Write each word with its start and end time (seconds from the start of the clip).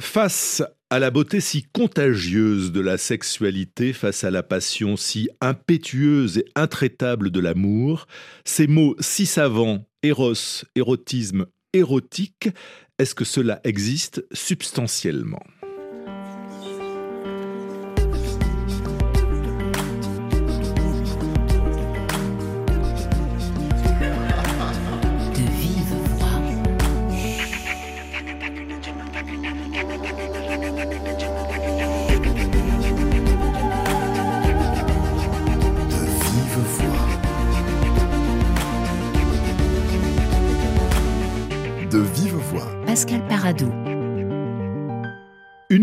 Face 0.00 0.62
à 0.90 0.98
la 0.98 1.10
beauté 1.10 1.40
si 1.40 1.62
contagieuse 1.62 2.72
de 2.72 2.80
la 2.80 2.98
sexualité, 2.98 3.92
face 3.92 4.24
à 4.24 4.30
la 4.30 4.42
passion 4.42 4.96
si 4.96 5.28
impétueuse 5.40 6.38
et 6.38 6.46
intraitable 6.56 7.30
de 7.30 7.40
l'amour, 7.40 8.06
ces 8.44 8.66
mots 8.66 8.96
si 8.98 9.24
savants, 9.24 9.86
éros, 10.02 10.64
érotisme, 10.74 11.46
érotique, 11.72 12.48
est-ce 12.98 13.14
que 13.14 13.24
cela 13.24 13.60
existe 13.64 14.24
substantiellement? 14.32 15.42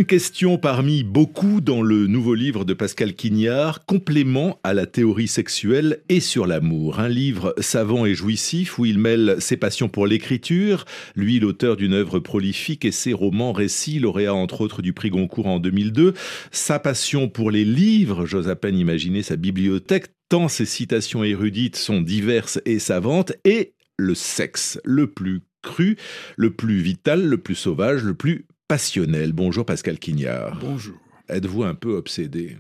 Une 0.01 0.07
question 0.07 0.57
parmi 0.57 1.03
beaucoup 1.03 1.61
dans 1.61 1.83
le 1.83 2.07
nouveau 2.07 2.33
livre 2.33 2.65
de 2.65 2.73
Pascal 2.73 3.13
Quignard, 3.13 3.85
complément 3.85 4.59
à 4.63 4.73
la 4.73 4.87
théorie 4.87 5.27
sexuelle 5.27 6.01
et 6.09 6.21
sur 6.21 6.47
l'amour. 6.47 6.99
Un 6.99 7.07
livre 7.07 7.53
savant 7.59 8.07
et 8.07 8.15
jouissif 8.15 8.79
où 8.79 8.85
il 8.85 8.97
mêle 8.97 9.35
ses 9.37 9.57
passions 9.57 9.89
pour 9.89 10.07
l'écriture, 10.07 10.85
lui 11.15 11.39
l'auteur 11.39 11.77
d'une 11.77 11.93
œuvre 11.93 12.17
prolifique 12.17 12.83
et 12.83 12.91
ses 12.91 13.13
romans 13.13 13.53
récits, 13.53 13.99
lauréat 13.99 14.33
entre 14.33 14.61
autres 14.61 14.81
du 14.81 14.91
prix 14.91 15.11
Goncourt 15.11 15.45
en 15.45 15.59
2002, 15.59 16.15
sa 16.49 16.79
passion 16.79 17.29
pour 17.29 17.51
les 17.51 17.63
livres, 17.63 18.25
j'ose 18.25 18.49
à 18.49 18.55
peine 18.55 18.79
imaginer 18.79 19.21
sa 19.21 19.35
bibliothèque, 19.35 20.07
tant 20.29 20.47
ses 20.47 20.65
citations 20.65 21.23
érudites 21.23 21.75
sont 21.75 22.01
diverses 22.01 22.59
et 22.65 22.79
savantes, 22.79 23.33
et 23.45 23.75
le 23.97 24.15
sexe, 24.15 24.81
le 24.83 25.05
plus 25.05 25.43
cru, 25.61 25.95
le 26.37 26.49
plus 26.49 26.81
vital, 26.81 27.23
le 27.23 27.37
plus 27.37 27.53
sauvage, 27.53 28.03
le 28.03 28.15
plus 28.15 28.47
passionnel. 28.71 29.33
Bonjour 29.33 29.65
Pascal 29.65 29.99
Quignard. 29.99 30.57
Bonjour. 30.61 30.97
Êtes-vous 31.27 31.63
un 31.63 31.75
peu 31.75 31.91
obsédé? 31.95 32.55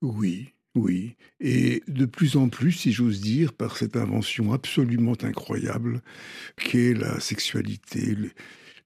Oui, 0.00 0.50
oui. 0.76 1.16
Et 1.40 1.82
de 1.88 2.04
plus 2.04 2.36
en 2.36 2.48
plus, 2.48 2.70
si 2.70 2.92
j'ose 2.92 3.20
dire, 3.20 3.52
par 3.52 3.76
cette 3.76 3.96
invention 3.96 4.52
absolument 4.52 5.16
incroyable 5.20 6.00
qu'est 6.56 6.94
la 6.94 7.18
sexualité, 7.18 8.16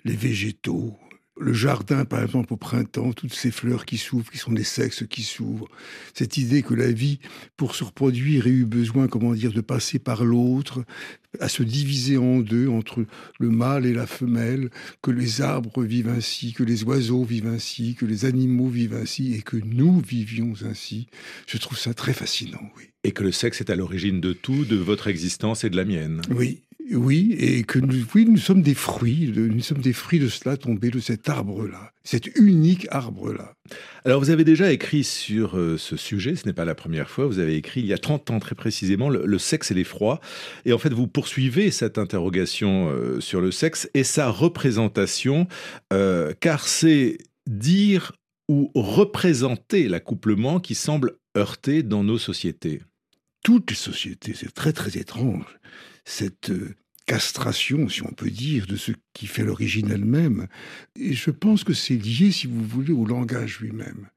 les 0.07 0.17
végétaux, 0.17 0.97
le 1.39 1.53
jardin, 1.53 2.05
par 2.05 2.23
exemple, 2.23 2.53
au 2.53 2.57
printemps, 2.57 3.13
toutes 3.13 3.35
ces 3.35 3.51
fleurs 3.51 3.85
qui 3.85 3.99
s'ouvrent, 3.99 4.31
qui 4.31 4.39
sont 4.39 4.53
des 4.53 4.65
sexes 4.65 5.05
qui 5.09 5.23
s'ouvrent. 5.23 5.69
Cette 6.15 6.39
idée 6.39 6.63
que 6.63 6.75
la 6.75 6.91
vie, 6.91 7.19
pour 7.57 7.75
se 7.75 7.85
reproduire, 7.85 8.47
ait 8.47 8.51
eu 8.51 8.65
besoin, 8.65 9.07
comment 9.07 9.35
dire, 9.35 9.53
de 9.53 9.61
passer 9.61 9.99
par 9.99 10.25
l'autre, 10.25 10.85
à 11.41 11.49
se 11.49 11.63
diviser 11.63 12.17
en 12.17 12.41
deux, 12.41 12.69
entre 12.69 13.05
le 13.39 13.51
mâle 13.51 13.85
et 13.85 13.93
la 13.93 14.07
femelle, 14.07 14.71
que 15.03 15.11
les 15.11 15.43
arbres 15.43 15.83
vivent 15.83 16.09
ainsi, 16.09 16.53
que 16.55 16.63
les 16.63 16.85
oiseaux 16.85 17.25
vivent 17.25 17.49
ainsi, 17.49 17.95
que 17.95 18.07
les 18.07 18.25
animaux 18.25 18.69
vivent 18.69 18.95
ainsi, 18.95 19.35
et 19.35 19.43
que 19.43 19.57
nous 19.57 20.01
vivions 20.01 20.55
ainsi. 20.65 21.07
Je 21.47 21.59
trouve 21.59 21.79
ça 21.79 21.93
très 21.93 22.15
fascinant, 22.15 22.71
oui. 22.77 22.85
Et 23.05 23.13
que 23.13 23.23
le 23.23 23.31
sexe 23.31 23.61
est 23.61 23.71
à 23.71 23.77
l'origine 23.77 24.21
de 24.21 24.33
tout, 24.33 24.65
de 24.65 24.77
votre 24.77 25.07
existence 25.07 25.65
et 25.65 25.71
de 25.71 25.77
la 25.77 25.85
mienne. 25.85 26.23
Oui, 26.31 26.63
oui, 26.93 27.35
et 27.39 27.65
que 27.65 27.79
nous, 27.79 28.05
oui, 28.15 28.27
nous 28.27 28.37
sommes 28.37 28.63
des 28.63 28.75
fruits, 28.75 29.33
nous 29.35 29.61
sommes 29.61 29.81
des 29.81 29.93
fruits 29.93 30.21
de 30.21 30.29
cela 30.29 30.57
tombés 30.57 30.91
de 30.91 31.01
cet 31.01 31.29
arbre-là, 31.29 31.93
cet 32.05 32.27
unique 32.37 32.87
arbre-là. 32.91 33.55
Alors 34.05 34.21
vous 34.21 34.31
avez 34.31 34.45
déjà 34.45 34.71
écrit 34.73 35.03
sur 35.03 35.59
euh, 35.59 35.77
ce 35.79 35.97
sujet, 35.97 36.37
ce 36.37 36.47
n'est 36.47 36.53
pas 36.53 36.65
la 36.65 36.75
première 36.75 37.11
fois, 37.11 37.27
vous 37.27 37.41
avez 37.41 37.57
écrit 37.57 37.81
il 37.81 37.87
y 37.87 37.93
a 37.93 37.99
30 37.99 38.31
ans 38.31 38.39
très 38.39 38.55
précisément, 38.55 39.09
le, 39.09 39.39
sexe 39.39 39.71
et 39.71 39.75
l'effroi, 39.75 40.21
et 40.65 40.73
en 40.73 40.79
fait 40.79 40.93
vous 40.93 41.09
poursuivez 41.09 41.71
cette 41.71 41.99
interrogation 41.99 42.91
euh, 42.91 43.21
sur 43.21 43.41
le 43.41 43.51
sexe 43.51 43.91
et 43.95 44.05
sa 44.05 44.31
représentation, 44.31 45.49
euh, 45.93 46.35
car 46.39 46.69
c'est 46.69 47.19
dire 47.49 48.13
ou 48.49 48.71
représenter 48.75 49.89
l'accouplement 49.89 50.61
qui 50.61 50.77
semble 50.77 51.15
heurter 51.37 51.83
dans 51.83 52.05
nos 52.05 52.19
sociétés. 52.19 52.81
Toutes 53.43 53.71
les 53.71 53.77
sociétés, 53.77 54.35
c'est 54.35 54.53
très 54.53 54.73
très 54.73 54.97
étrange 54.99 55.45
cette 56.07 56.51
euh, 56.51 56.75
castration, 57.05 57.89
si 57.89 58.03
on 58.03 58.13
peut 58.13 58.31
dire, 58.31 58.67
de 58.67 58.77
ce 58.77 58.93
qui 59.13 59.27
fait 59.27 59.45
l'origine 59.45 59.91
elle-même. 59.91 60.47
Et 60.99 61.13
je 61.13 61.31
pense 61.31 61.65
que 61.65 61.75
c'est 61.75 61.97
lié, 61.97 62.33
si 62.33 62.47
vous 62.47 62.65
voulez, 62.65 62.93
au 62.93 63.05
langage 63.05 63.61
lui-même. 63.61 64.09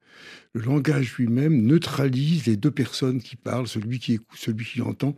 Le 0.52 0.62
langage 0.62 1.14
lui-même 1.16 1.62
neutralise 1.62 2.46
les 2.46 2.56
deux 2.56 2.70
personnes 2.70 3.20
qui 3.20 3.36
parlent, 3.36 3.68
celui 3.68 3.98
qui 4.00 4.14
écoute, 4.14 4.38
celui 4.38 4.64
qui 4.64 4.82
entend. 4.82 5.14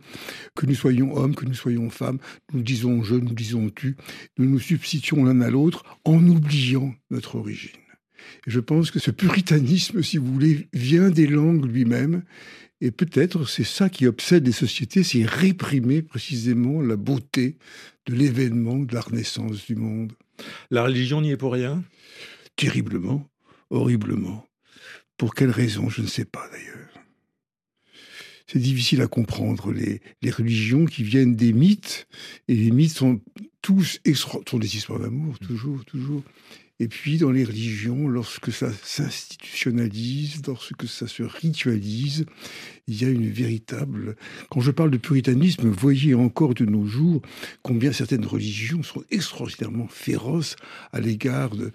Que 0.55 0.65
nous 0.65 0.75
soyons 0.75 1.15
hommes, 1.15 1.35
que 1.35 1.45
nous 1.45 1.55
soyons 1.55 1.89
femmes, 1.89 2.19
nous 2.53 2.61
disons 2.61 3.03
je, 3.03 3.15
nous 3.15 3.33
disons 3.33 3.69
tu, 3.69 3.95
nous 4.37 4.47
nous 4.47 4.59
substituons 4.59 5.23
l'un 5.23 5.41
à 5.41 5.49
l'autre 5.49 5.83
en 6.05 6.25
oubliant 6.27 6.93
notre 7.09 7.35
origine. 7.35 7.71
Et 8.47 8.51
je 8.51 8.59
pense 8.59 8.91
que 8.91 8.99
ce 8.99 9.11
puritanisme, 9.11 10.03
si 10.03 10.17
vous 10.17 10.31
voulez, 10.31 10.69
vient 10.71 11.09
des 11.09 11.27
langues 11.27 11.65
lui-même 11.65 12.23
et 12.83 12.91
peut-être 12.91 13.45
c'est 13.45 13.63
ça 13.63 13.89
qui 13.89 14.07
obsède 14.07 14.45
les 14.45 14.51
sociétés, 14.51 15.03
c'est 15.03 15.23
réprimer 15.23 16.01
précisément 16.01 16.81
la 16.81 16.97
beauté 16.97 17.55
de 18.07 18.13
l'événement, 18.13 18.77
de 18.79 18.93
la 18.93 18.99
renaissance 18.99 19.65
du 19.65 19.77
monde. 19.77 20.11
La 20.69 20.83
religion 20.83 21.21
n'y 21.21 21.31
est 21.31 21.37
pour 21.37 21.53
rien? 21.53 21.81
Terriblement, 22.57 23.25
horriblement. 23.69 24.45
Pour 25.15 25.33
quelle 25.33 25.49
raison, 25.49 25.89
je 25.89 26.01
ne 26.01 26.07
sais 26.07 26.25
pas 26.25 26.45
d'ailleurs. 26.51 26.89
C'est 28.47 28.59
difficile 28.59 29.01
à 29.01 29.07
comprendre, 29.07 29.71
les, 29.71 30.01
les, 30.21 30.31
religions 30.31 30.83
qui 30.83 31.03
viennent 31.03 31.37
des 31.37 31.53
mythes, 31.53 32.05
et 32.49 32.55
les 32.55 32.71
mythes 32.71 32.97
sont 32.97 33.21
tous 33.61 34.01
sont 34.13 34.59
des 34.59 34.75
histoires 34.75 34.99
d'amour, 34.99 35.39
toujours, 35.39 35.85
toujours. 35.85 36.21
Et 36.79 36.87
puis 36.87 37.17
dans 37.17 37.31
les 37.31 37.43
religions, 37.43 38.07
lorsque 38.07 38.51
ça 38.51 38.71
s'institutionnalise, 38.83 40.41
lorsque 40.47 40.87
ça 40.87 41.07
se 41.07 41.21
ritualise, 41.21 42.25
il 42.87 43.01
y 43.01 43.05
a 43.05 43.09
une 43.09 43.29
véritable... 43.29 44.15
Quand 44.49 44.59
je 44.59 44.71
parle 44.71 44.89
de 44.89 44.97
puritanisme, 44.97 45.69
voyez 45.69 46.15
encore 46.15 46.55
de 46.55 46.65
nos 46.65 46.85
jours 46.87 47.21
combien 47.61 47.91
certaines 47.91 48.25
religions 48.25 48.81
sont 48.81 49.03
extraordinairement 49.11 49.87
féroces 49.87 50.55
à 50.91 50.99
l'égard 50.99 51.55
de, 51.55 51.71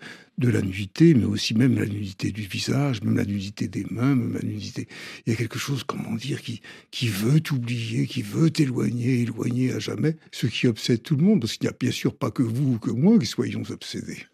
la 0.48 0.62
nudité, 0.62 1.14
mais 1.14 1.24
aussi 1.24 1.54
même 1.54 1.76
la 1.76 1.86
nudité 1.86 2.32
du 2.32 2.42
visage, 2.42 3.00
même 3.02 3.16
la 3.16 3.24
nudité 3.24 3.68
des 3.68 3.86
mains, 3.90 4.16
même 4.16 4.34
la 4.34 4.42
nudité... 4.42 4.88
Il 5.26 5.30
y 5.30 5.32
a 5.32 5.36
quelque 5.36 5.60
chose, 5.60 5.84
comment 5.84 6.16
dire, 6.16 6.42
qui, 6.42 6.60
qui 6.90 7.08
veut 7.08 7.40
oublier, 7.52 8.08
qui 8.08 8.22
veut 8.22 8.50
éloigner, 8.60 9.22
éloigner 9.22 9.72
à 9.72 9.78
jamais, 9.78 10.16
ce 10.32 10.48
qui 10.48 10.66
obsède 10.66 11.02
tout 11.02 11.14
le 11.14 11.22
monde, 11.22 11.40
parce 11.40 11.56
qu'il 11.56 11.68
n'y 11.68 11.72
a 11.74 11.76
bien 11.78 11.92
sûr 11.92 12.16
pas 12.16 12.32
que 12.32 12.42
vous 12.42 12.74
ou 12.74 12.78
que 12.78 12.90
moi 12.90 13.16
qui 13.18 13.26
soyons 13.26 13.62
obsédés. 13.70 14.26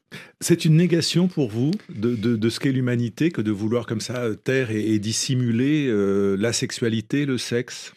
C'est 0.44 0.66
une 0.66 0.76
négation 0.76 1.26
pour 1.26 1.48
vous 1.48 1.70
de, 1.88 2.48
ce 2.50 2.60
qu'est 2.60 2.70
l'humanité 2.70 3.30
que 3.30 3.40
de 3.40 3.50
vouloir 3.50 3.86
comme 3.86 4.02
ça 4.02 4.26
taire 4.36 4.70
et, 4.70 4.98
dissimuler 4.98 5.86
euh, 5.88 6.36
la 6.38 6.52
sexualité, 6.52 7.24
le 7.24 7.38
sexe? 7.38 7.94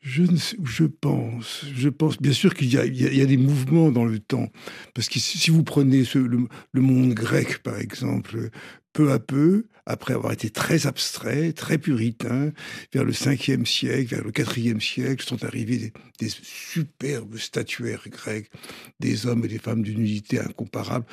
Je, 0.00 0.22
je 0.64 0.84
pense, 0.84 1.66
je 1.74 1.90
pense. 1.90 2.16
Bien 2.16 2.32
sûr 2.32 2.54
qu'il 2.54 2.68
y, 2.68 2.76
y, 2.76 3.20
a 3.20 3.26
des 3.26 3.36
mouvements 3.36 3.90
dans 3.90 4.06
le 4.06 4.18
temps, 4.20 4.48
parce 4.94 5.10
que 5.10 5.18
si 5.18 5.50
vous 5.50 5.64
prenez 5.64 6.04
le, 6.14 6.80
monde 6.80 7.12
grec 7.12 7.58
par 7.62 7.78
exemple, 7.78 8.48
peu 8.96 9.12
à 9.12 9.18
peu, 9.18 9.66
après 9.84 10.14
avoir 10.14 10.32
été 10.32 10.48
très 10.48 10.86
abstrait, 10.86 11.52
très 11.52 11.76
puritain, 11.76 12.52
vers 12.94 13.04
le 13.04 13.12
5e 13.12 13.66
siècle, 13.66 14.14
vers 14.14 14.24
le 14.24 14.30
4e 14.30 14.80
siècle, 14.80 15.22
sont 15.22 15.44
arrivés 15.44 15.92
des, 16.18 16.28
superbes 16.30 17.36
statuaires 17.36 18.08
grecs, 18.08 18.50
des 18.98 19.26
hommes 19.26 19.44
et 19.44 19.48
des 19.48 19.58
femmes 19.58 19.82
d'une 19.82 20.00
unité 20.00 20.40
incomparable. 20.40 21.04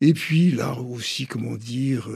Et 0.00 0.14
puis 0.14 0.52
là 0.52 0.78
aussi, 0.78 1.26
comment 1.26 1.56
dire, 1.56 2.08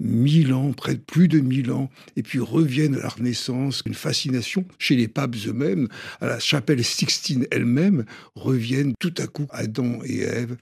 mille 0.00 0.52
ans, 0.52 0.72
près 0.72 0.94
de 0.94 1.00
plus 1.00 1.28
de 1.28 1.38
mille 1.38 1.70
ans, 1.70 1.90
et 2.16 2.24
puis 2.24 2.40
reviennent 2.40 2.96
à 2.96 3.02
la 3.02 3.08
Renaissance, 3.08 3.84
une 3.86 3.94
fascination 3.94 4.64
chez 4.80 4.96
les 4.96 5.06
papes 5.06 5.36
eux-mêmes, 5.46 5.86
à 6.20 6.26
la 6.26 6.38
chapelle 6.40 6.82
Sixtine 6.82 7.46
elle-même, 7.52 8.04
reviennent 8.34 8.94
tout 8.98 9.14
à 9.18 9.28
coup 9.28 9.46
Adam 9.50 10.00
et 10.04 10.22
Ève 10.22 10.56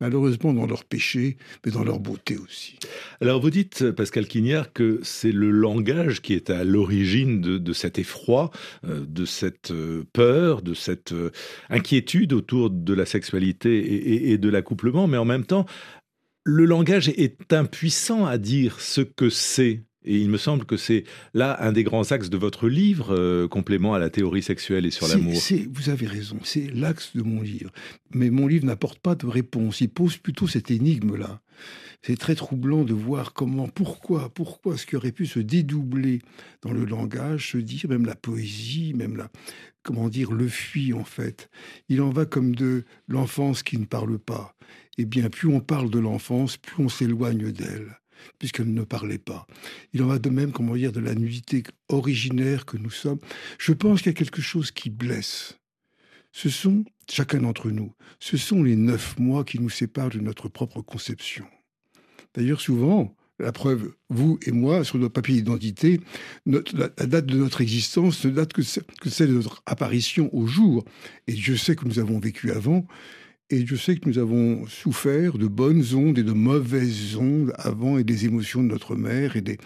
malheureusement 0.00 0.52
dans 0.52 0.66
leur 0.66 0.84
péché, 0.84 1.36
mais 1.64 1.72
dans 1.72 1.84
leur 1.84 1.98
beauté 1.98 2.36
aussi. 2.36 2.78
Alors 3.20 3.40
vous 3.40 3.50
dites, 3.50 3.90
Pascal 3.90 4.26
Quignard, 4.26 4.72
que 4.72 5.00
c'est 5.02 5.32
le 5.32 5.50
langage 5.50 6.22
qui 6.22 6.34
est 6.34 6.50
à 6.50 6.64
l'origine 6.64 7.40
de, 7.40 7.72
cet 7.72 7.98
effroi, 7.98 8.50
euh, 8.86 9.04
de 9.06 9.24
cette 9.24 9.70
euh, 9.70 10.04
peur, 10.12 10.62
de 10.62 10.74
cette 10.74 11.12
euh, 11.12 11.30
inquiétude 11.68 12.32
autour 12.32 12.70
de 12.70 12.94
la 12.94 13.06
sexualité 13.06 14.32
et 14.32 14.38
de 14.38 14.48
l'accouplement, 14.48 15.06
mais 15.06 15.16
en 15.16 15.24
même 15.24 15.44
temps, 15.44 15.66
le 16.44 16.64
langage 16.64 17.08
est 17.10 17.52
impuissant 17.52 18.24
à 18.24 18.38
dire 18.38 18.80
ce 18.80 19.00
que 19.02 19.28
c'est 19.28 19.82
Et 20.04 20.16
il 20.18 20.30
me 20.30 20.38
semble 20.38 20.64
que 20.64 20.76
c'est 20.76 21.04
là 21.34 21.56
un 21.60 21.72
des 21.72 21.82
grands 21.82 22.12
axes 22.12 22.30
de 22.30 22.36
votre 22.36 22.68
livre, 22.68 23.14
euh, 23.14 23.48
complément 23.48 23.94
à 23.94 23.98
la 23.98 24.10
théorie 24.10 24.42
sexuelle 24.42 24.86
et 24.86 24.90
sur 24.90 25.08
l'amour. 25.08 25.40
Vous 25.72 25.88
avez 25.90 26.06
raison, 26.06 26.38
c'est 26.44 26.72
l'axe 26.72 27.16
de 27.16 27.22
mon 27.22 27.42
livre. 27.42 27.70
Mais 28.14 28.30
mon 28.30 28.46
livre 28.46 28.64
n'apporte 28.64 29.00
pas 29.00 29.16
de 29.16 29.26
réponse, 29.26 29.80
il 29.80 29.88
pose 29.88 30.16
plutôt 30.16 30.46
cette 30.46 30.70
énigme-là. 30.70 31.40
C'est 32.02 32.16
très 32.16 32.36
troublant 32.36 32.84
de 32.84 32.94
voir 32.94 33.32
comment, 33.32 33.66
pourquoi, 33.66 34.28
pourquoi 34.28 34.78
ce 34.78 34.86
qui 34.86 34.94
aurait 34.94 35.10
pu 35.10 35.26
se 35.26 35.40
dédoubler 35.40 36.20
dans 36.62 36.70
le 36.70 36.84
langage, 36.84 37.52
se 37.52 37.58
dire, 37.58 37.88
même 37.88 38.06
la 38.06 38.14
poésie, 38.14 38.94
même 38.94 39.16
la, 39.16 39.30
comment 39.82 40.08
dire, 40.08 40.30
le 40.30 40.46
fuit 40.46 40.92
en 40.92 41.04
fait. 41.04 41.50
Il 41.88 42.00
en 42.00 42.10
va 42.10 42.24
comme 42.24 42.54
de 42.54 42.84
l'enfance 43.08 43.64
qui 43.64 43.78
ne 43.78 43.84
parle 43.84 44.20
pas. 44.20 44.54
Eh 44.96 45.06
bien, 45.06 45.28
plus 45.28 45.48
on 45.48 45.60
parle 45.60 45.90
de 45.90 45.98
l'enfance, 45.98 46.56
plus 46.56 46.84
on 46.84 46.88
s'éloigne 46.88 47.50
d'elle 47.50 47.98
puisqu'elle 48.38 48.72
ne 48.72 48.82
parlait 48.82 49.18
pas. 49.18 49.46
Il 49.92 50.02
en 50.02 50.06
va 50.06 50.18
de 50.18 50.30
même, 50.30 50.52
comment 50.52 50.74
dire, 50.74 50.92
de 50.92 51.00
la 51.00 51.14
nudité 51.14 51.62
originaire 51.88 52.66
que 52.66 52.76
nous 52.76 52.90
sommes. 52.90 53.18
Je 53.58 53.72
pense 53.72 54.02
qu'il 54.02 54.12
y 54.12 54.14
a 54.14 54.18
quelque 54.18 54.42
chose 54.42 54.70
qui 54.70 54.90
blesse. 54.90 55.58
Ce 56.32 56.50
sont, 56.50 56.84
chacun 57.10 57.40
d'entre 57.40 57.70
nous, 57.70 57.92
ce 58.20 58.36
sont 58.36 58.62
les 58.62 58.76
neuf 58.76 59.18
mois 59.18 59.44
qui 59.44 59.58
nous 59.58 59.70
séparent 59.70 60.10
de 60.10 60.20
notre 60.20 60.48
propre 60.48 60.82
conception. 60.82 61.46
D'ailleurs, 62.34 62.60
souvent, 62.60 63.16
la 63.38 63.52
preuve, 63.52 63.92
vous 64.10 64.38
et 64.46 64.52
moi, 64.52 64.84
sur 64.84 64.98
nos 64.98 65.08
papiers 65.08 65.36
d'identité, 65.36 66.00
la, 66.46 66.60
date 66.88 67.26
de 67.26 67.36
notre 67.36 67.60
existence 67.60 68.24
ne 68.24 68.30
date 68.30 68.52
que, 68.52 68.62
que 69.00 69.10
celle 69.10 69.28
de 69.28 69.34
notre 69.34 69.62
apparition 69.66 70.34
au 70.34 70.46
jour. 70.46 70.84
Et 71.26 71.36
je 71.36 71.54
sais 71.54 71.76
que 71.76 71.84
nous 71.84 71.98
avons 71.98 72.18
vécu 72.18 72.50
avant, 72.50 72.86
et 73.50 73.66
je 73.66 73.76
sais 73.76 73.96
que 73.96 74.08
nous 74.08 74.18
avons 74.18 74.66
souffert 74.66 75.38
de 75.38 75.46
bonnes 75.46 75.94
ondes 75.94 76.18
et 76.18 76.22
de 76.22 76.32
mauvaises 76.32 77.16
ondes 77.16 77.52
avant 77.56 77.98
et 77.98 78.04
des 78.04 78.26
émotions 78.26 78.62
de 78.62 78.68
notre 78.68 78.94
mère 78.94 79.36
et 79.36 79.40
de 79.40 79.56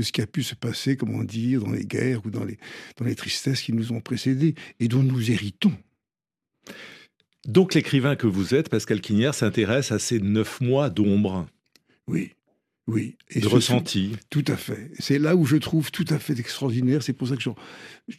ce 0.00 0.12
qui 0.12 0.20
a 0.20 0.26
pu 0.26 0.42
se 0.42 0.54
passer, 0.54 0.96
comment 0.96 1.24
dire, 1.24 1.62
dans 1.62 1.72
les 1.72 1.84
guerres 1.84 2.24
ou 2.24 2.30
dans 2.30 2.44
les, 2.44 2.58
dans 2.98 3.04
les 3.04 3.16
tristesses 3.16 3.62
qui 3.62 3.72
nous 3.72 3.92
ont 3.92 4.00
précédés 4.00 4.54
et 4.78 4.86
dont 4.86 5.02
nous 5.02 5.30
héritons. 5.30 5.76
Donc 7.46 7.74
l'écrivain 7.74 8.14
que 8.14 8.28
vous 8.28 8.54
êtes, 8.54 8.68
Pascal 8.68 9.00
Quignère, 9.00 9.34
s'intéresse 9.34 9.90
à 9.90 9.98
ces 9.98 10.20
neuf 10.20 10.60
mois 10.60 10.90
d'ombre. 10.90 11.48
Oui, 12.06 12.30
oui. 12.86 13.16
Et 13.30 13.40
de 13.40 13.48
ressenti. 13.48 14.12
Tout 14.30 14.44
à 14.46 14.56
fait. 14.56 14.90
C'est 14.98 15.18
là 15.18 15.34
où 15.34 15.44
je 15.46 15.56
trouve 15.56 15.90
tout 15.90 16.04
à 16.10 16.18
fait 16.18 16.38
extraordinaire. 16.38 17.02
C'est 17.02 17.12
pour 17.12 17.28
ça 17.28 17.36
que 17.36 17.42
je, 17.42 17.50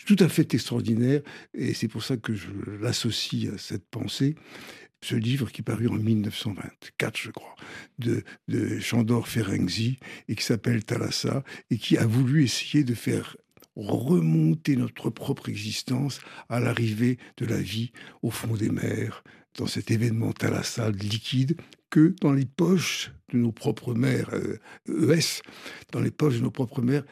tout 0.05 0.17
à 0.19 0.27
fait 0.27 0.53
extraordinaire. 0.53 1.21
Et 1.53 1.73
c'est 1.73 1.87
pour 1.87 2.03
ça 2.03 2.17
que 2.17 2.33
je 2.33 2.49
l'associe 2.81 3.53
à 3.53 3.57
cette 3.57 3.85
pensée 3.85 4.35
ce 5.03 5.15
livre 5.15 5.51
qui 5.51 5.61
parut 5.61 5.87
en 5.87 5.95
1924, 5.95 7.17
je 7.17 7.31
crois, 7.31 7.55
de, 7.99 8.23
Chandor 8.79 9.27
Ferenczi 9.27 9.99
et 10.27 10.35
qui 10.35 10.43
s'appelle 10.43 10.83
Thalassa 10.83 11.43
et 11.69 11.77
qui 11.77 11.97
a 11.97 12.05
voulu 12.05 12.43
essayer 12.43 12.83
de 12.83 12.93
faire 12.93 13.37
remonter 13.75 14.75
notre 14.75 15.09
propre 15.09 15.49
existence 15.49 16.21
à 16.49 16.59
l'arrivée 16.59 17.17
de 17.37 17.45
la 17.45 17.57
vie 17.57 17.91
au 18.21 18.29
fond 18.29 18.55
des 18.55 18.69
mers, 18.69 19.23
dans 19.57 19.67
cet 19.67 19.91
événement 19.91 20.31
thalassal 20.31 20.93
liquide 20.95 21.57
que 21.89 22.15
dans 22.21 22.33
les 22.33 22.45
poches 22.45 23.11
de 23.31 23.37
nos 23.37 23.51
propres 23.51 23.93
mères, 23.93 24.29
ES, 24.33 24.39
euh, 24.89 25.11
e 25.15 25.17
dans 25.91 26.01
les 26.01 26.11
poches 26.11 26.35
de 26.35 26.41
nos 26.41 26.51
propres 26.51 26.81
mères, 26.81 27.05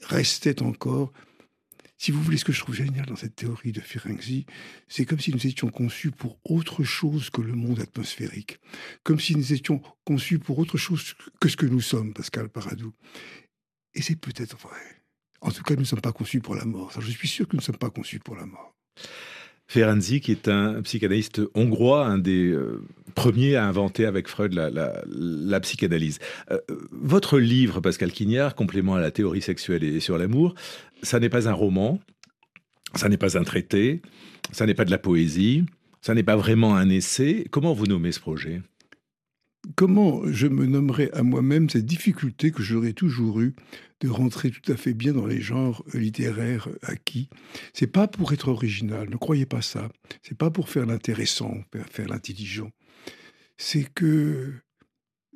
restait 0.00 0.62
encore 0.62 1.12
si 1.96 2.10
vous 2.10 2.22
voulez, 2.22 2.36
ce 2.36 2.44
que 2.44 2.52
je 2.52 2.60
trouve 2.60 2.74
génial 2.74 3.06
dans 3.06 3.16
cette 3.16 3.36
théorie 3.36 3.72
de 3.72 3.80
Ferenczi, 3.80 4.46
c'est 4.88 5.04
comme 5.04 5.20
si 5.20 5.32
nous 5.32 5.46
étions 5.46 5.70
conçus 5.70 6.10
pour 6.10 6.38
autre 6.44 6.82
chose 6.82 7.30
que 7.30 7.40
le 7.40 7.54
monde 7.54 7.80
atmosphérique, 7.80 8.58
comme 9.02 9.20
si 9.20 9.36
nous 9.36 9.52
étions 9.52 9.80
conçus 10.04 10.38
pour 10.38 10.58
autre 10.58 10.76
chose 10.76 11.14
que 11.40 11.48
ce 11.48 11.56
que 11.56 11.66
nous 11.66 11.80
sommes, 11.80 12.12
Pascal 12.12 12.48
Paradou. 12.48 12.92
Et 13.94 14.02
c'est 14.02 14.16
peut-être 14.16 14.58
vrai. 14.58 14.80
En 15.40 15.50
tout 15.50 15.62
cas, 15.62 15.74
nous 15.74 15.80
ne 15.80 15.86
sommes 15.86 16.00
pas 16.00 16.12
conçus 16.12 16.40
pour 16.40 16.54
la 16.54 16.64
mort. 16.64 16.90
je 16.98 17.10
suis 17.10 17.28
sûr 17.28 17.46
que 17.46 17.54
nous 17.54 17.60
ne 17.60 17.64
sommes 17.64 17.76
pas 17.76 17.90
conçus 17.90 18.18
pour 18.18 18.34
la 18.34 18.46
mort. 18.46 18.74
Ferenczi, 19.66 20.20
qui 20.20 20.30
est 20.30 20.48
un 20.48 20.82
psychanalyste 20.82 21.40
hongrois, 21.54 22.06
un 22.06 22.18
des 22.18 22.48
euh, 22.48 22.82
premiers 23.14 23.56
à 23.56 23.64
inventer 23.66 24.04
avec 24.04 24.28
Freud 24.28 24.52
la, 24.52 25.60
psychanalyse. 25.60 26.18
Euh, 26.50 26.58
votre 26.90 27.38
livre, 27.38 27.80
Pascal 27.80 28.12
Quignard, 28.12 28.54
Complément 28.54 28.94
à 28.94 29.00
la 29.00 29.10
théorie 29.10 29.40
sexuelle 29.40 29.82
et 29.82 30.00
sur 30.00 30.18
l'amour, 30.18 30.54
ça 31.04 31.20
n'est 31.20 31.28
pas 31.28 31.48
un 31.48 31.52
roman, 31.52 32.00
ça 32.94 33.08
n'est 33.08 33.16
pas 33.16 33.38
un 33.38 33.44
traité, 33.44 34.02
ça 34.52 34.66
n'est 34.66 34.74
pas 34.74 34.84
de 34.84 34.90
la 34.90 34.98
poésie, 34.98 35.64
ça 36.00 36.14
n'est 36.14 36.22
pas 36.22 36.36
vraiment 36.36 36.74
un 36.74 36.88
essai. 36.88 37.46
Comment 37.50 37.72
vous 37.72 37.86
nommez 37.86 38.12
ce 38.12 38.20
projet? 38.20 38.62
Comment 39.76 40.20
je 40.26 40.46
me 40.46 40.66
nommerais 40.66 41.10
à 41.12 41.22
moi-même 41.22 41.70
cette 41.70 41.86
difficulté 41.86 42.50
que 42.50 42.62
j'aurais 42.62 42.92
toujours 42.92 43.40
eue 43.40 43.54
de 44.00 44.08
rentrer 44.10 44.50
tout 44.50 44.70
à 44.70 44.76
fait 44.76 44.92
bien 44.92 45.14
dans 45.14 45.26
les 45.26 45.40
genres 45.40 45.82
littéraires 45.94 46.68
acquis? 46.82 47.30
C'est 47.72 47.86
pas 47.86 48.06
pour 48.06 48.32
être 48.34 48.48
original, 48.48 49.08
ne 49.08 49.16
croyez 49.16 49.46
pas 49.46 49.62
ça. 49.62 49.88
C'est 50.22 50.36
pas 50.36 50.50
pour 50.50 50.68
faire 50.68 50.84
l'intéressant, 50.84 51.54
faire 51.90 52.08
l'intelligent. 52.08 52.70
C'est 53.56 53.88
que 53.94 54.52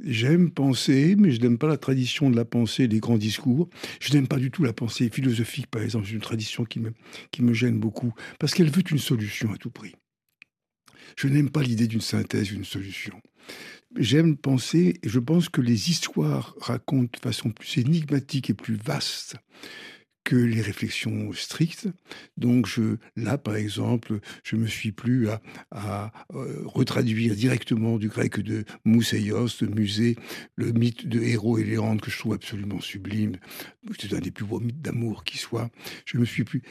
J'aime 0.05 0.51
penser, 0.51 1.17
mais 1.19 1.33
je 1.33 1.41
n'aime 1.41 1.59
pas 1.59 1.67
la 1.67 1.77
tradition 1.77 2.31
de 2.31 2.37
la 2.37 2.45
pensée, 2.45 2.87
des 2.87 3.01
grands 3.01 3.19
discours. 3.19 3.69
Je 4.01 4.13
n'aime 4.13 4.29
pas 4.29 4.37
du 4.37 4.51
tout 4.51 4.63
la 4.63 4.73
pensée 4.73 5.11
philosophique, 5.11 5.67
par 5.67 5.83
exemple. 5.83 6.07
C'est 6.07 6.15
une 6.15 6.21
tradition 6.21 6.65
qui 6.65 6.79
me, 6.79 6.93
qui 7.33 7.43
me 7.43 7.53
gêne 7.53 7.79
beaucoup, 7.79 8.15
parce 8.39 8.55
qu'elle 8.55 8.71
veut 8.71 8.85
une 8.91 8.99
solution 8.99 9.53
à 9.53 9.57
tout 9.57 9.71
prix. 9.71 9.97
Je 11.17 11.27
n'aime 11.27 11.51
pas 11.51 11.63
l'idée 11.63 11.89
d'une 11.89 12.01
synthèse, 12.01 12.49
d'une 12.49 12.65
solution. 12.65 13.21
J'aime 13.97 14.37
penser, 14.37 14.95
et 15.03 15.09
je 15.09 15.19
pense 15.19 15.49
que 15.49 15.61
les 15.61 15.91
histoires 15.91 16.55
racontent 16.61 17.11
de 17.13 17.21
façon 17.21 17.51
plus 17.51 17.79
énigmatique 17.79 18.51
et 18.51 18.55
plus 18.55 18.77
vaste 18.77 19.37
que 20.25 20.37
les 20.37 20.61
réflexions 20.61 21.33
strictes. 21.33 21.89
Donc 22.37 22.67
je, 22.67 22.97
là, 23.17 23.39
par 23.39 23.57
exemple, 23.57 24.21
je 24.45 24.57
me 24.57 24.67
suis 24.67 24.93
plus 24.93 25.29
à, 25.71 26.13
euh, 26.35 26.63
retraduire 26.67 27.35
directement 27.35 27.99
du 27.99 28.09
grec 28.09 28.41
de 28.41 28.65
Mousséios, 28.85 29.49
de 29.61 29.67
Musée, 29.67 30.17
le 30.57 30.73
mythe 30.73 31.07
de 31.07 31.21
Héros 31.21 31.59
et 31.59 31.65
Léandre 31.65 32.01
que 32.01 32.11
je 32.11 32.19
trouve 32.19 32.35
absolument 32.35 32.81
sublime. 32.81 33.37
C'est 33.99 34.13
un 34.13 34.21
des 34.21 34.31
plus 34.31 34.45
beaux 34.45 34.61
mythes 34.61 34.83
d'amour 34.83 35.25
qui 35.25 35.39
soit. 35.39 35.71
Je 36.05 36.19
me 36.19 36.25
suis 36.25 36.45
plus 36.45 36.63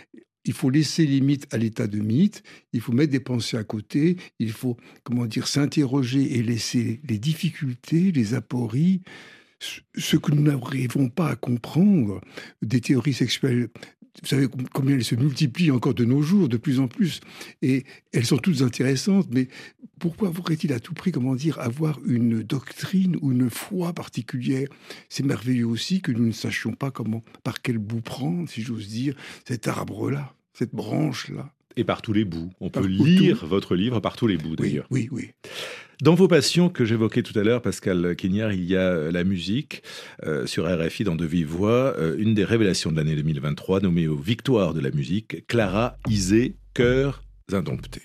il 0.48 0.54
faut 0.54 0.70
laisser 0.70 1.06
les 1.06 1.22
mythes 1.22 1.54
à 1.54 1.58
l'état 1.58 1.88
de 1.88 2.00
mythe, 2.00 2.42
il 2.72 2.80
faut 2.80 2.94
mettre 2.94 3.12
des 3.12 3.20
pensées 3.20 3.58
à 3.58 3.64
côté, 3.64 4.16
il 4.40 4.52
faut, 4.52 4.78
comment 5.04 5.26
dire, 5.26 5.48
s'interroger 5.48 6.38
et 6.38 6.42
laisser 6.42 7.02
les 7.08 7.20
difficultés, 7.20 8.12
les 8.14 8.34
apories, 8.34 9.02
ce 9.60 10.18
que 10.18 10.32
nous 10.32 10.44
n'arrivons 10.44 11.10
pas 11.10 11.30
à 11.30 11.36
comprendre 11.36 12.22
des 12.62 12.82
théories 12.82 13.14
sexuelles 13.14 13.70
vous 14.22 14.28
savez 14.28 14.48
combien 14.74 14.96
elles 14.96 15.04
se 15.04 15.16
multiplient 15.16 15.72
encore 15.72 15.94
de 15.94 16.06
nos 16.06 16.22
jours, 16.22 16.50
de 16.50 16.58
plus 16.58 16.80
en 16.80 16.88
plus, 16.88 17.20
et 17.62 17.86
elles 18.14 18.26
sont 18.26 18.38
toutes 18.38 18.62
intéressantes, 18.62 19.28
mais 19.32 19.48
pourquoi 20.00 20.30
voudrait-il 20.30 20.74
à 20.74 20.80
tout 20.80 20.94
prix, 20.94 21.12
comment 21.12 21.36
dire, 21.36 21.60
avoir 21.60 22.00
une 22.06 22.42
doctrine 22.42 23.18
ou 23.22 23.32
une 23.32 23.50
foi 23.50 23.94
particulière? 23.94 24.70
C'est 25.10 25.26
merveilleux 25.26 25.68
aussi 25.68 26.02
que 26.02 26.12
nous 26.12 26.26
ne 26.26 26.32
sachions 26.32 26.74
pas 26.74 26.92
comment, 26.92 27.24
par 27.44 27.62
quel 27.62 27.78
bout 27.78 28.02
prendre, 28.02 28.50
si 28.50 28.62
j'ose 28.62 28.88
dire, 28.88 29.16
cet 29.48 29.68
arbre-là, 29.68 30.36
cette 30.54 30.74
branche-là. 30.74 31.54
Et 31.78 31.84
par 31.84 32.02
tous 32.02 32.14
les 32.14 32.26
bouts. 32.26 32.50
On 32.60 32.70
peut 32.70 32.86
lire 32.86 33.46
votre 33.46 33.76
livre 33.76 34.00
par 34.00 34.16
tous 34.16 34.28
les 34.28 34.38
bouts, 34.38 34.56
d'ailleurs. 34.56 34.88
Oui, 34.90 35.08
oui, 35.12 35.30
oui. 35.44 35.52
Dans 36.02 36.14
vos 36.14 36.28
passions 36.28 36.70
que 36.70 36.86
j'évoquais 36.86 37.24
tout 37.24 37.38
à 37.40 37.44
l'heure, 37.44 37.62
Pascal 37.62 38.16
Quignard, 38.16 38.52
il 38.52 38.66
y 38.66 38.76
a 38.76 38.82
euh, 38.82 39.12
la 39.12 39.24
musique 39.24 39.82
euh, 40.24 40.46
sur 40.46 40.66
RFI 40.66 41.04
dans 41.04 41.16
De 41.16 41.26
Vive 41.26 41.48
Voix, 41.48 41.96
euh, 41.98 42.16
une 42.20 42.36
des 42.36 42.44
révélations 42.44 42.92
de 42.92 42.98
l'année 42.98 43.16
2023 43.16 43.80
nommée 43.80 44.08
aux 44.08 44.16
Victoires 44.16 44.76
de 44.76 44.80
la 44.80 44.92
musique, 44.92 45.48
Clara 45.48 45.98
Isé, 46.08 46.56
Cœurs 46.76 47.24
indomptés. 47.52 48.04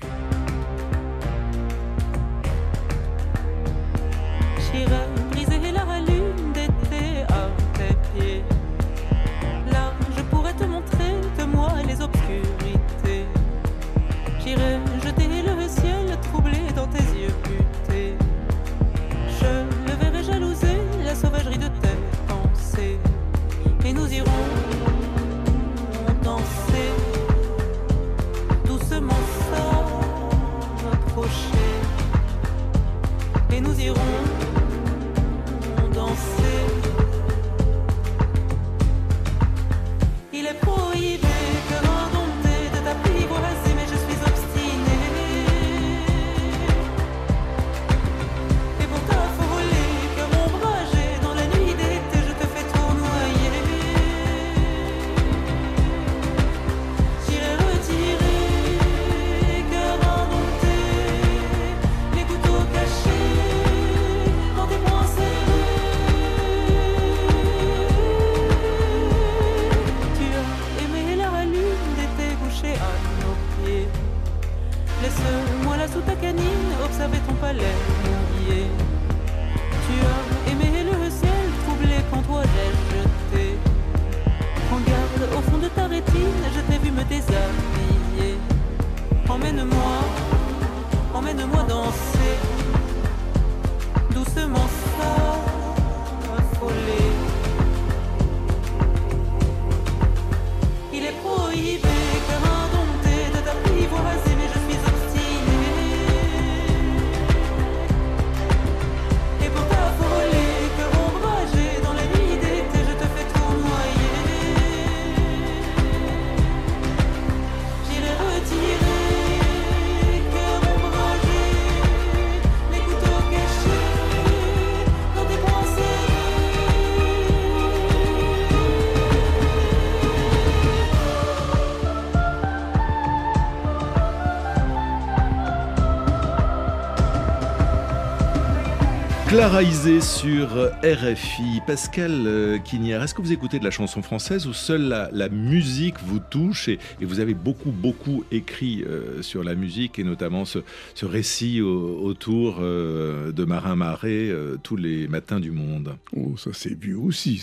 Clara 139.42 139.64
sur 140.00 140.70
RFI. 140.84 141.62
Pascal 141.66 142.60
Quignard, 142.64 143.00
euh, 143.00 143.04
est-ce 143.04 143.12
que 143.12 143.22
vous 143.22 143.32
écoutez 143.32 143.58
de 143.58 143.64
la 143.64 143.72
chanson 143.72 144.00
française 144.00 144.46
ou 144.46 144.52
seule 144.52 145.10
la, 145.12 145.28
musique 145.30 145.96
vous 146.06 146.20
touche 146.20 146.68
et, 146.68 146.78
vous 147.00 147.18
avez 147.18 147.34
beaucoup, 147.34 147.72
beaucoup 147.72 148.22
écrit 148.30 148.84
euh, 148.84 149.20
sur 149.20 149.42
la 149.42 149.56
musique 149.56 149.98
et 149.98 150.04
notamment 150.04 150.44
ce, 150.44 150.60
récit 151.02 151.60
autour 151.60 152.58
euh, 152.60 153.32
de 153.32 153.44
Marin 153.44 153.74
Marais 153.74 154.30
tous 154.62 154.76
les 154.76 155.08
matins 155.08 155.40
du 155.40 155.50
monde? 155.50 155.96
Oh, 156.16 156.36
ça 156.36 156.50
c'est 156.52 156.78
vieux 156.78 156.98
aussi. 156.98 157.42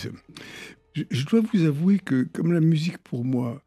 je 0.94 1.26
dois 1.26 1.42
vous 1.52 1.66
avouer 1.66 1.98
que 1.98 2.26
comme 2.32 2.54
la 2.54 2.60
musique 2.60 2.96
pour 2.96 3.26
moi 3.26 3.60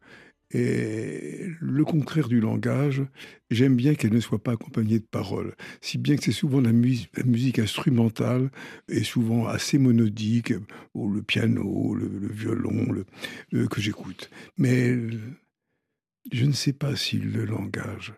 et 0.54 1.48
le 1.60 1.84
contraire 1.84 2.28
du 2.28 2.40
langage, 2.40 3.02
j'aime 3.50 3.76
bien 3.76 3.96
qu'elle 3.96 4.14
ne 4.14 4.20
soit 4.20 4.44
pas 4.44 4.52
accompagnée 4.52 5.00
de 5.00 5.06
paroles. 5.06 5.56
Si 5.82 5.98
bien 5.98 6.16
que 6.16 6.24
c'est 6.24 6.32
souvent 6.32 6.62
la, 6.62 6.72
musique 6.72 7.58
instrumentale 7.58 8.52
et 8.88 9.04
souvent 9.04 9.48
assez 9.48 9.80
monodique, 9.80 10.54
ou 10.94 11.10
le 11.10 11.24
piano, 11.24 11.96
le, 11.96 12.28
violon, 12.32 12.94
le, 13.52 13.68
que 13.68 13.82
j'écoute. 13.82 14.30
Mais 14.58 14.96
je 16.32 16.46
ne 16.46 16.54
sais 16.54 16.74
pas 16.74 16.96
si 16.96 17.18
le 17.18 17.46
langage 17.46 18.14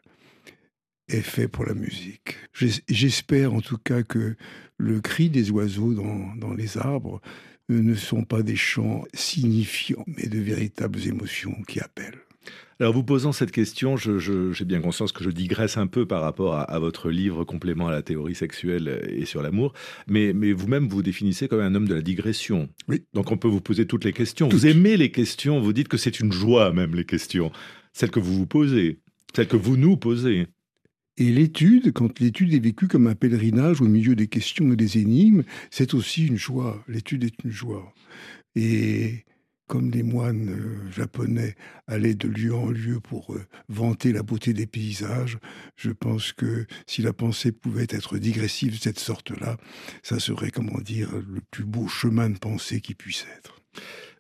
est 1.08 1.22
fait 1.22 1.48
pour 1.48 1.66
la 1.66 1.74
musique. 1.74 2.36
J'espère 2.90 3.54
en 3.54 3.62
tout 3.62 3.78
cas 3.78 4.04
que 4.04 4.36
le 4.78 5.00
cri 5.00 5.30
des 5.30 5.52
oiseaux 5.52 5.94
dans, 5.94 6.36
dans 6.36 6.54
les 6.54 6.78
arbres 6.78 7.22
ne 7.70 7.96
sont 7.96 8.26
pas 8.26 8.44
des 8.44 8.58
chants 8.58 9.06
signifiants, 9.14 10.04
mais 10.06 10.28
de 10.28 10.40
véritables 10.40 11.08
émotions 11.08 11.56
qui 11.68 11.80
appellent. 11.80 12.25
Alors, 12.80 12.94
vous 12.94 13.04
posant 13.04 13.32
cette 13.32 13.52
question, 13.52 13.96
j'ai 13.96 14.66
bien 14.66 14.82
conscience 14.82 15.12
que 15.12 15.24
je 15.24 15.30
digresse 15.30 15.78
un 15.78 15.88
peu 15.88 16.06
par 16.06 16.22
rapport 16.22 16.56
à, 16.56 16.80
votre 16.80 17.10
livre 17.10 17.46
Complément 17.46 17.88
à 17.88 17.92
la 17.92 18.02
théorie 18.02 18.36
sexuelle 18.36 19.02
et 19.08 19.26
sur 19.26 19.42
l'amour, 19.42 19.74
mais, 20.08 20.34
mais 20.34 20.52
vous-même 20.52 20.88
vous 20.88 21.02
définissez 21.02 21.48
comme 21.48 21.62
un 21.62 21.74
homme 21.74 21.88
de 21.88 21.96
la 21.96 22.02
digression. 22.02 22.68
Oui. 22.90 23.04
Donc, 23.14 23.32
on 23.32 23.38
peut 23.38 23.48
vous 23.48 23.62
poser 23.62 23.86
toutes 23.86 24.04
les 24.04 24.14
questions. 24.14 24.50
Vous 24.50 24.68
aimez 24.68 24.98
les 24.98 25.12
questions, 25.12 25.62
vous 25.62 25.74
dites 25.74 25.88
que 25.88 25.98
c'est 25.98 26.20
une 26.20 26.34
joie 26.34 26.74
même, 26.74 26.96
les 26.96 27.06
questions, 27.06 27.52
celles 27.94 28.12
que 28.12 28.20
vous 28.20 28.36
vous 28.36 28.48
posez, 28.48 29.00
celles 29.34 29.48
que 29.48 29.58
vous 29.58 29.78
nous 29.78 29.96
posez. 29.96 30.48
Et 31.18 31.32
l'étude, 31.32 31.94
quand 31.94 32.20
l'étude 32.20 32.54
est 32.54 32.60
vécue 32.60 32.88
comme 32.88 33.08
un 33.08 33.16
pèlerinage 33.16 33.82
au 33.82 33.86
milieu 33.86 34.16
des 34.16 34.28
questions 34.28 34.74
et 34.74 34.76
des 34.76 34.98
énigmes, 34.98 35.44
c'est 35.72 35.94
aussi 35.94 36.28
une 36.28 36.38
joie. 36.38 36.84
L'étude 36.90 37.24
est 37.24 37.44
une 37.46 37.52
joie. 37.52 37.94
Et 38.56 39.24
comme 39.68 39.92
les 39.92 40.04
moines 40.04 40.50
euh, 40.50 40.92
japonais 40.92 41.56
allaient 41.88 42.16
de 42.16 42.28
lieu 42.28 42.54
en 42.56 42.70
lieu 42.70 43.00
pour 43.00 43.34
euh, 43.34 43.46
vanter 43.70 44.12
la 44.12 44.24
beauté 44.24 44.54
des 44.54 44.68
paysages, 44.68 45.38
je 45.76 45.92
pense 45.92 46.34
que 46.34 46.66
si 46.88 47.02
la 47.02 47.14
pensée 47.14 47.52
pouvait 47.52 47.88
être 47.90 48.18
digressive 48.18 48.74
de 48.74 48.82
cette 48.82 49.00
sorte-là, 49.00 49.58
ça 50.04 50.20
serait, 50.20 50.52
comment 50.52 50.80
dire, 50.80 51.10
le 51.16 51.42
plus 51.52 51.66
beau 51.66 51.88
chemin 51.88 52.30
de 52.30 52.38
pensée 52.38 52.82
qui 52.82 52.96
puisse 52.96 53.26
être. 53.38 53.62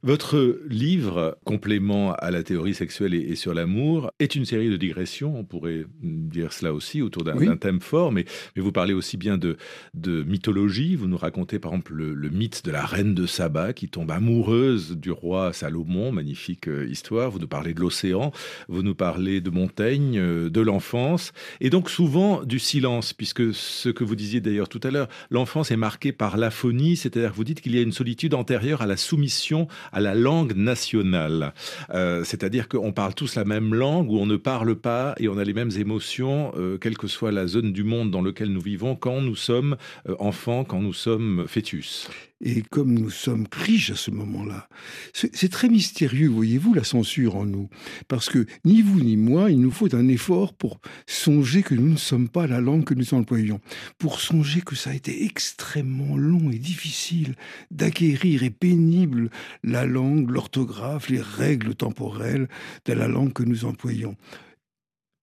Votre 0.05 0.59
livre, 0.69 1.35
complément 1.45 2.13
à 2.13 2.29
la 2.29 2.43
théorie 2.43 2.75
sexuelle 2.75 3.15
et, 3.15 3.33
sur 3.33 3.55
l'amour, 3.55 4.11
est 4.19 4.35
une 4.35 4.45
série 4.45 4.69
de 4.69 4.77
digressions, 4.77 5.35
on 5.35 5.43
pourrait 5.43 5.87
dire 5.99 6.53
cela 6.53 6.75
aussi, 6.75 7.01
autour 7.01 7.23
d'un 7.23 7.57
thème 7.57 7.79
fort, 7.79 8.11
mais, 8.11 8.25
mais, 8.55 8.61
vous 8.61 8.71
parlez 8.71 8.93
aussi 8.93 9.17
bien 9.17 9.39
de, 9.39 9.57
de 9.95 10.21
mythologie. 10.21 10.95
Vous 10.95 11.07
nous 11.07 11.17
racontez 11.17 11.57
par 11.57 11.71
exemple 11.71 11.95
le, 11.95 12.29
mythe 12.29 12.63
de 12.63 12.69
la 12.69 12.85
reine 12.85 13.15
de 13.15 13.25
Saba 13.25 13.73
qui 13.73 13.89
tombe 13.89 14.11
amoureuse 14.11 14.91
du 14.91 15.09
roi 15.09 15.53
Salomon, 15.53 16.11
magnifique 16.11 16.67
euh, 16.67 16.87
histoire. 16.87 17.31
Vous 17.31 17.39
nous 17.39 17.47
parlez 17.47 17.73
de 17.73 17.79
l'océan, 17.79 18.31
vous 18.67 18.83
nous 18.83 18.93
parlez 18.93 19.41
de 19.41 19.49
Montaigne, 19.49 20.19
euh, 20.19 20.51
de 20.51 20.61
l'enfance, 20.61 21.31
et 21.61 21.71
donc 21.71 21.89
souvent 21.89 22.43
du 22.43 22.59
silence, 22.59 23.13
puisque 23.13 23.55
ce 23.55 23.89
que 23.89 24.03
vous 24.03 24.15
disiez 24.15 24.39
d'ailleurs 24.39 24.69
tout 24.69 24.81
à 24.83 24.91
l'heure, 24.91 25.07
l'enfance 25.31 25.71
est 25.71 25.77
marquée 25.77 26.11
par 26.11 26.37
l'aphonie, 26.37 26.95
c'est-à-dire 26.95 27.31
que 27.31 27.35
vous 27.35 27.43
dites 27.43 27.61
qu'il 27.61 27.75
y 27.75 27.79
a 27.79 27.81
une 27.81 27.91
solitude 27.91 28.35
antérieure 28.35 28.83
à 28.83 28.85
la 28.85 28.97
soumission 28.97 29.67
à 29.95 30.01
la 30.01 30.13
langue 30.13 30.55
nationale. 30.55 31.53
Euh, 31.93 32.23
c'est-à-dire 32.25 32.67
qu'on 32.67 32.91
parle 32.91 33.15
tous 33.15 33.35
la 33.35 33.45
même 33.45 33.73
langue 33.73 34.11
ou 34.11 34.19
on 34.19 34.25
ne 34.25 34.35
parle 34.35 34.75
pas 34.75 35.15
et 35.19 35.29
on 35.29 35.37
a 35.37 35.43
les 35.43 35.53
mêmes 35.53 35.71
émotions, 35.77 36.51
euh, 36.57 36.77
quelle 36.77 36.97
que 36.97 37.07
soit 37.07 37.31
la 37.31 37.47
zone 37.47 37.71
du 37.71 37.85
monde 37.85 38.11
dans 38.11 38.21
laquelle 38.21 38.51
nous 38.51 38.61
vivons, 38.61 38.95
quand 38.97 39.21
nous 39.21 39.37
sommes 39.37 39.77
euh, 40.09 40.15
enfants, 40.19 40.65
quand 40.65 40.81
nous 40.81 40.93
sommes 40.93 41.45
fœtus 41.47 42.09
et 42.41 42.61
comme 42.61 42.93
nous 42.93 43.09
sommes 43.09 43.47
riches 43.51 43.91
à 43.91 43.95
ce 43.95 44.11
moment-là. 44.11 44.67
C'est 45.13 45.51
très 45.51 45.69
mystérieux, 45.69 46.27
voyez-vous, 46.27 46.73
la 46.73 46.83
censure 46.83 47.35
en 47.35 47.45
nous. 47.45 47.69
Parce 48.07 48.29
que 48.29 48.45
ni 48.65 48.81
vous 48.81 48.99
ni 48.99 49.15
moi, 49.15 49.51
il 49.51 49.61
nous 49.61 49.71
faut 49.71 49.93
un 49.95 50.07
effort 50.07 50.53
pour 50.53 50.79
songer 51.07 51.63
que 51.63 51.75
nous 51.75 51.89
ne 51.89 51.97
sommes 51.97 52.29
pas 52.29 52.47
la 52.47 52.59
langue 52.59 52.83
que 52.83 52.93
nous 52.93 53.13
employons. 53.13 53.61
Pour 53.97 54.19
songer 54.19 54.61
que 54.61 54.75
ça 54.75 54.89
a 54.89 54.93
été 54.93 55.23
extrêmement 55.25 56.17
long 56.17 56.51
et 56.51 56.59
difficile 56.59 57.35
d'acquérir 57.71 58.43
et 58.43 58.49
pénible 58.49 59.29
la 59.63 59.85
langue, 59.85 60.29
l'orthographe, 60.29 61.09
les 61.09 61.21
règles 61.21 61.75
temporelles 61.75 62.49
de 62.85 62.93
la 62.93 63.07
langue 63.07 63.33
que 63.33 63.43
nous 63.43 63.65
employons 63.65 64.15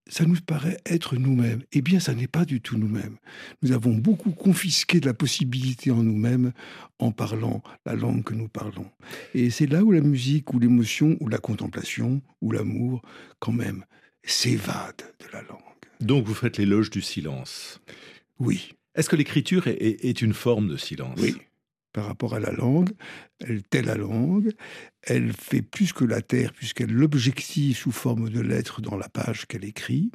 ça 0.08 0.24
nous 0.24 0.36
paraît 0.40 0.78
être 0.86 1.16
nous-mêmes. 1.16 1.62
Eh 1.72 1.80
bien, 1.80 2.00
ça 2.00 2.14
n'est 2.14 2.26
pas 2.26 2.44
du 2.44 2.60
tout 2.60 2.76
nous-mêmes. 2.76 3.16
Nous 3.62 3.72
avons 3.72 3.94
beaucoup 3.94 4.32
confisqué 4.32 5.00
de 5.00 5.06
la 5.06 5.14
possibilité 5.14 5.90
en 5.90 6.02
nous-mêmes 6.02 6.52
en 6.98 7.12
parlant 7.12 7.62
la 7.86 7.94
langue 7.94 8.24
que 8.24 8.34
nous 8.34 8.48
parlons. 8.48 8.90
Et 9.34 9.50
c'est 9.50 9.66
là 9.66 9.82
où 9.82 9.92
la 9.92 10.00
musique, 10.00 10.52
ou 10.52 10.58
l'émotion, 10.58 11.16
ou 11.20 11.28
la 11.28 11.38
contemplation, 11.38 12.20
ou 12.40 12.52
l'amour, 12.52 13.02
quand 13.38 13.52
même, 13.52 13.84
s'évade 14.24 15.02
de 15.20 15.26
la 15.32 15.42
langue. 15.42 15.58
Donc 16.00 16.26
vous 16.26 16.34
faites 16.34 16.58
l'éloge 16.58 16.90
du 16.90 17.00
silence. 17.00 17.80
Oui. 18.38 18.74
Est-ce 18.94 19.08
que 19.08 19.16
l'écriture 19.16 19.66
est, 19.68 20.20
une 20.20 20.34
forme 20.34 20.68
de 20.68 20.76
silence? 20.76 21.18
Oui 21.20 21.36
par 21.92 22.06
rapport 22.06 22.34
à 22.34 22.40
la 22.40 22.52
langue, 22.52 22.90
elle 23.40 23.62
tait 23.62 23.82
la 23.82 23.96
langue, 23.96 24.52
elle 25.02 25.32
fait 25.32 25.62
plus 25.62 25.92
que 25.92 26.04
la 26.04 26.22
terre 26.22 26.52
puisqu'elle 26.52 26.92
l'objective 26.92 27.76
sous 27.76 27.92
forme 27.92 28.30
de 28.30 28.40
lettres 28.40 28.80
dans 28.80 28.96
la 28.96 29.08
page 29.08 29.46
qu'elle 29.46 29.64
écrit. 29.64 30.10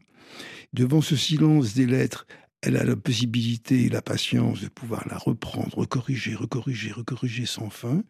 Devant 0.73 1.01
ce 1.01 1.15
silence 1.15 1.73
des 1.73 1.85
lettres, 1.85 2.25
elle 2.61 2.77
a 2.77 2.83
la 2.83 2.95
possibilité 2.95 3.83
et 3.83 3.89
la 3.89 4.01
patience 4.01 4.61
de 4.61 4.67
pouvoir 4.67 5.07
la 5.07 5.17
reprendre, 5.17 5.77
recorriger, 5.77 6.33
recorriger, 6.33 6.91
recorriger 6.91 7.45
sans 7.45 7.69
fin, 7.69 8.03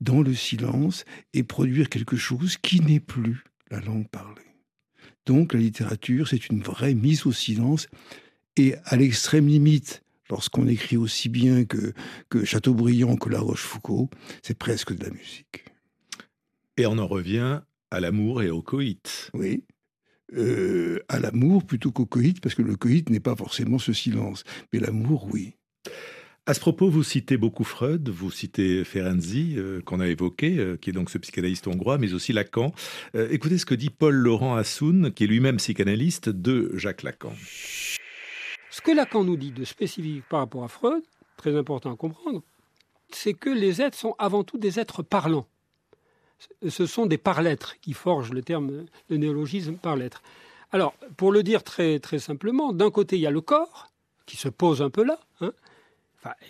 dans 0.00 0.22
le 0.22 0.34
silence, 0.34 1.04
et 1.34 1.42
produire 1.42 1.88
quelque 1.88 2.16
chose 2.16 2.56
qui 2.56 2.80
n'est 2.80 3.00
plus 3.00 3.44
la 3.70 3.80
langue 3.80 4.08
parlée. 4.08 4.42
Donc 5.26 5.52
la 5.52 5.60
littérature, 5.60 6.28
c'est 6.28 6.48
une 6.48 6.62
vraie 6.62 6.94
mise 6.94 7.26
au 7.26 7.32
silence, 7.32 7.88
et 8.56 8.74
à 8.84 8.96
l'extrême 8.96 9.48
limite, 9.48 10.03
lorsqu'on 10.30 10.66
écrit 10.66 10.96
aussi 10.96 11.28
bien 11.28 11.64
que, 11.64 11.92
que 12.28 12.44
Chateaubriand 12.44 13.16
que 13.16 13.28
La 13.28 13.40
Rochefoucauld, 13.40 14.08
c'est 14.42 14.58
presque 14.58 14.94
de 14.94 15.04
la 15.04 15.10
musique. 15.10 15.64
Et 16.76 16.86
on 16.86 16.98
en 16.98 17.06
revient 17.06 17.60
à 17.90 18.00
l'amour 18.00 18.42
et 18.42 18.50
au 18.50 18.62
coït. 18.62 19.30
Oui. 19.34 19.64
Euh, 20.36 20.98
à 21.08 21.20
l'amour 21.20 21.64
plutôt 21.64 21.92
qu'au 21.92 22.06
coït, 22.06 22.40
parce 22.40 22.54
que 22.54 22.62
le 22.62 22.76
coït 22.76 23.08
n'est 23.10 23.20
pas 23.20 23.36
forcément 23.36 23.78
ce 23.78 23.92
silence. 23.92 24.42
Mais 24.72 24.80
l'amour, 24.80 25.28
oui. 25.32 25.54
À 26.46 26.52
ce 26.52 26.60
propos, 26.60 26.90
vous 26.90 27.02
citez 27.02 27.36
beaucoup 27.36 27.64
Freud, 27.64 28.08
vous 28.08 28.30
citez 28.30 28.84
Ferenczi, 28.84 29.54
euh, 29.56 29.80
qu'on 29.80 30.00
a 30.00 30.08
évoqué, 30.08 30.58
euh, 30.58 30.76
qui 30.76 30.90
est 30.90 30.92
donc 30.92 31.08
ce 31.08 31.18
psychanalyste 31.18 31.68
hongrois, 31.68 31.96
mais 31.96 32.12
aussi 32.12 32.32
Lacan. 32.32 32.72
écoutez 33.30 33.56
ce 33.56 33.64
que 33.64 33.74
dit 33.74 33.90
Paul 33.90 34.14
Laurent 34.14 34.56
Assoun, 34.56 35.12
qui 35.12 35.24
est 35.24 35.28
lui-même 35.28 35.56
psychanalyste 35.56 36.28
de 36.28 36.72
Jacques 36.74 37.02
Lacan. 37.02 37.32
Ce 38.74 38.80
que 38.80 38.90
Lacan 38.90 39.22
nous 39.22 39.36
dit 39.36 39.52
de 39.52 39.64
spécifique 39.64 40.24
par 40.28 40.40
rapport 40.40 40.64
à 40.64 40.68
Freud, 40.68 41.04
très 41.36 41.56
important 41.56 41.92
à 41.92 41.96
comprendre, 41.96 42.42
c'est 43.12 43.32
que 43.32 43.48
les 43.48 43.80
êtres 43.80 43.96
sont 43.96 44.16
avant 44.18 44.42
tout 44.42 44.58
des 44.58 44.80
êtres 44.80 45.04
parlants. 45.04 45.46
Ce 46.68 46.84
sont 46.84 47.06
des 47.06 47.16
par-lettres 47.16 47.78
qui 47.80 47.92
forgent 47.92 48.32
le 48.32 48.42
terme, 48.42 48.86
le 49.08 49.16
néologisme 49.16 49.74
par-lettres. 49.74 50.24
Alors, 50.72 50.92
pour 51.16 51.30
le 51.30 51.44
dire 51.44 51.62
très, 51.62 52.00
très 52.00 52.18
simplement, 52.18 52.72
d'un 52.72 52.90
côté, 52.90 53.14
il 53.14 53.20
y 53.20 53.28
a 53.28 53.30
le 53.30 53.40
corps, 53.40 53.92
qui 54.26 54.36
se 54.36 54.48
pose 54.48 54.82
un 54.82 54.90
peu 54.90 55.04
là. 55.04 55.20
Hein. 55.40 55.52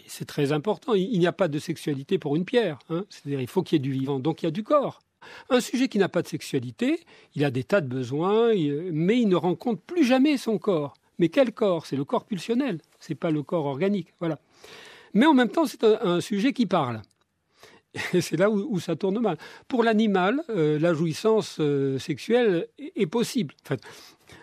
C'est 0.07 0.25
très 0.25 0.53
important. 0.53 0.95
Il, 0.95 1.19
n'y 1.19 1.27
a 1.27 1.33
pas 1.33 1.49
de 1.49 1.59
sexualité 1.59 2.17
pour 2.17 2.37
une 2.37 2.47
pierre. 2.47 2.79
Hein. 2.89 3.05
C'est-à-dire, 3.11 3.43
il 3.43 3.49
faut 3.49 3.63
qu'il 3.63 3.77
y 3.77 3.81
ait 3.81 3.81
du 3.81 3.93
vivant. 3.93 4.19
Donc, 4.19 4.43
il 4.43 4.47
y 4.47 4.49
a 4.49 4.51
du 4.51 4.63
corps. 4.63 5.03
Un 5.51 5.61
sujet 5.61 5.89
qui 5.89 5.99
n'a 5.99 6.09
pas 6.09 6.23
de 6.23 6.29
sexualité, 6.29 7.01
il 7.35 7.45
a 7.45 7.51
des 7.51 7.65
tas 7.65 7.83
de 7.83 7.87
besoins, 7.87 8.55
mais 8.93 9.21
il 9.21 9.29
ne 9.29 9.37
rencontre 9.37 9.83
plus 9.83 10.07
jamais 10.07 10.39
son 10.39 10.57
corps. 10.57 10.95
Mais 11.19 11.29
quel 11.29 11.53
corps? 11.53 11.87
C'est 11.87 11.97
le 11.97 12.05
corps 12.05 12.25
pulsionnel, 12.25 12.81
c'est 12.99 13.15
pas 13.15 13.31
le 13.31 13.43
corps 13.43 13.67
organique. 13.67 14.15
Voilà. 14.21 14.39
Mais 15.15 15.27
en 15.27 15.35
même 15.35 15.49
temps, 15.49 15.67
c'est 15.67 15.85
un, 15.85 16.21
sujet 16.21 16.53
qui 16.53 16.67
parle. 16.67 17.01
Et 18.13 18.21
c'est 18.21 18.37
là 18.37 18.51
où, 18.51 18.81
ça 18.81 18.97
tourne 18.97 19.21
mal. 19.21 19.39
Pour 19.69 19.85
l'animal, 19.85 20.43
euh, 20.51 20.79
la 20.81 20.93
jouissance 20.93 21.59
euh, 21.61 21.99
sexuelle 21.99 22.67
est, 22.79 23.07
possible. 23.07 23.55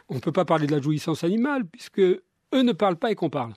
On 0.07 0.15
ne 0.15 0.19
peut 0.19 0.31
pas 0.31 0.45
parler 0.45 0.67
de 0.67 0.71
la 0.71 0.81
jouissance 0.81 1.25
animale 1.25 1.65
puisque 1.65 1.99
eux 1.99 2.21
ne 2.53 2.71
parlent 2.71 2.95
pas 2.95 3.11
et 3.11 3.15
qu'on 3.15 3.29
parle. 3.29 3.53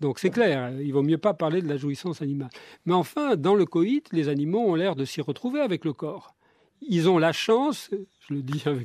Donc 0.00 0.18
c'est 0.18 0.30
clair, 0.30 0.72
il 0.80 0.92
vaut 0.92 1.02
mieux 1.02 1.18
pas 1.18 1.32
parler 1.32 1.62
de 1.62 1.68
la 1.68 1.76
jouissance 1.76 2.22
animale. 2.22 2.50
Mais 2.86 2.94
enfin, 2.94 3.36
dans 3.36 3.54
le 3.54 3.66
coït, 3.66 4.08
les 4.12 4.28
animaux 4.28 4.58
ont 4.58 4.74
l'air 4.74 4.96
de 4.96 5.04
s'y 5.04 5.20
retrouver 5.20 5.60
avec 5.60 5.84
le 5.84 5.92
corps. 5.92 6.34
Ils 6.80 7.08
ont 7.08 7.18
la 7.18 7.32
chance, 7.32 7.90
je 8.28 8.34
le 8.34 8.42
dis 8.42 8.64
euh, 8.66 8.82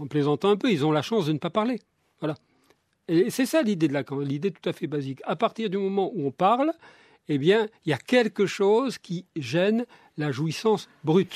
en 0.00 0.06
plaisantant 0.06 0.48
un 0.48 0.56
peu, 0.56 0.70
ils 0.72 0.86
ont 0.86 0.92
la 0.92 1.02
chance 1.02 1.26
de 1.26 1.32
ne 1.32 1.38
pas 1.38 1.50
parler. 1.50 1.80
Voilà. 2.20 2.34
Et 3.08 3.30
c'est 3.30 3.46
ça 3.46 3.62
l'idée 3.62 3.88
de 3.88 3.92
Lacan, 3.92 4.18
l'idée 4.18 4.50
tout 4.50 4.68
à 4.68 4.72
fait 4.72 4.86
basique. 4.86 5.20
À 5.24 5.36
partir 5.36 5.70
du 5.70 5.78
moment 5.78 6.10
où 6.14 6.26
on 6.26 6.32
parle, 6.32 6.72
eh 7.28 7.38
bien, 7.38 7.68
il 7.84 7.90
y 7.90 7.92
a 7.92 7.98
quelque 7.98 8.46
chose 8.46 8.98
qui 8.98 9.26
gêne 9.36 9.86
la 10.16 10.32
jouissance 10.32 10.88
brute. 11.04 11.34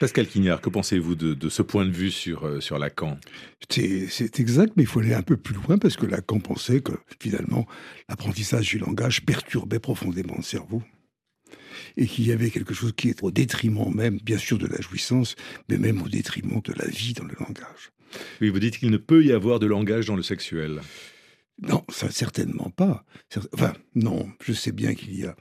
Pascal 0.00 0.28
Quignard, 0.28 0.60
que 0.60 0.70
pensez-vous 0.70 1.16
de, 1.16 1.48
ce 1.48 1.62
point 1.62 1.84
de 1.84 1.90
vue 1.90 2.12
sur, 2.12 2.46
euh, 2.46 2.60
sur 2.60 2.78
Lacan? 2.78 3.18
C'est 3.68 4.38
exact, 4.38 4.74
mais 4.76 4.84
il 4.84 4.86
faut 4.86 5.00
aller 5.00 5.14
un 5.14 5.22
peu 5.22 5.36
plus 5.36 5.54
loin 5.54 5.76
parce 5.76 5.96
que 5.96 6.06
Lacan 6.06 6.38
pensait 6.38 6.80
que 6.80 6.92
finalement 7.18 7.66
l'apprentissage 8.08 8.68
du 8.68 8.78
langage 8.78 9.24
perturbait 9.24 9.80
profondément 9.80 10.34
le 10.36 10.42
cerveau 10.42 10.82
et 11.96 12.06
qu'il 12.06 12.26
y 12.26 12.32
avait 12.32 12.50
quelque 12.50 12.74
chose 12.74 12.92
qui 12.96 13.08
est 13.08 13.22
au 13.22 13.32
détriment 13.32 13.92
même, 13.92 14.18
bien 14.22 14.38
sûr, 14.38 14.58
de 14.58 14.66
la 14.66 14.80
jouissance, 14.80 15.34
mais 15.68 15.78
même 15.78 16.00
au 16.00 16.08
détriment 16.08 16.60
de 16.62 16.72
la 16.74 16.86
vie 16.86 17.12
dans 17.12 17.24
le 17.24 17.34
langage. 17.40 17.90
Oui, 18.40 18.50
vous 18.50 18.58
dites 18.58 18.78
qu'il 18.78 18.90
ne 18.90 18.96
peut 18.96 19.24
y 19.24 19.32
avoir 19.32 19.58
de 19.58 19.66
langage 19.66 20.06
dans 20.06 20.16
le 20.16 20.22
sexuel. 20.22 20.80
Non, 21.60 21.84
ça 21.88 22.08
certainement 22.08 22.70
pas. 22.70 23.04
Enfin, 23.52 23.72
non, 23.96 24.30
je 24.44 24.52
sais 24.52 24.70
bien 24.70 24.94
qu'il 24.94 25.18
y 25.18 25.24
a. 25.24 25.34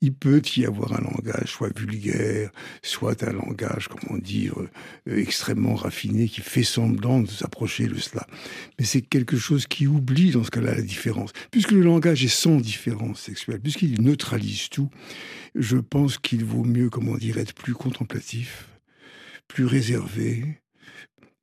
Il 0.00 0.14
peut 0.14 0.40
y 0.56 0.64
avoir 0.64 0.92
un 0.92 1.00
langage 1.00 1.48
soit 1.48 1.76
vulgaire, 1.76 2.52
soit 2.82 3.24
un 3.24 3.32
langage, 3.32 3.88
comment 3.88 4.18
dire, 4.18 4.54
euh, 5.08 5.16
extrêmement 5.16 5.74
raffiné, 5.74 6.28
qui 6.28 6.42
fait 6.42 6.62
semblant 6.62 7.20
de 7.20 7.28
s'approcher 7.28 7.88
de 7.88 7.96
cela. 7.96 8.24
Mais 8.78 8.84
c'est 8.84 9.02
quelque 9.02 9.36
chose 9.36 9.66
qui 9.66 9.88
oublie 9.88 10.30
dans 10.30 10.44
ce 10.44 10.50
cas-là 10.52 10.76
la 10.76 10.82
différence. 10.82 11.32
Puisque 11.50 11.72
le 11.72 11.80
langage 11.80 12.24
est 12.24 12.28
sans 12.28 12.56
différence 12.56 13.20
sexuelle, 13.20 13.60
puisqu'il 13.60 14.00
neutralise 14.00 14.68
tout, 14.68 14.90
je 15.56 15.78
pense 15.78 16.18
qu'il 16.18 16.44
vaut 16.44 16.64
mieux, 16.64 16.88
comment 16.88 17.16
dire, 17.16 17.36
être 17.38 17.52
plus 17.52 17.74
contemplatif, 17.74 18.68
plus 19.48 19.66
réservé, 19.66 20.60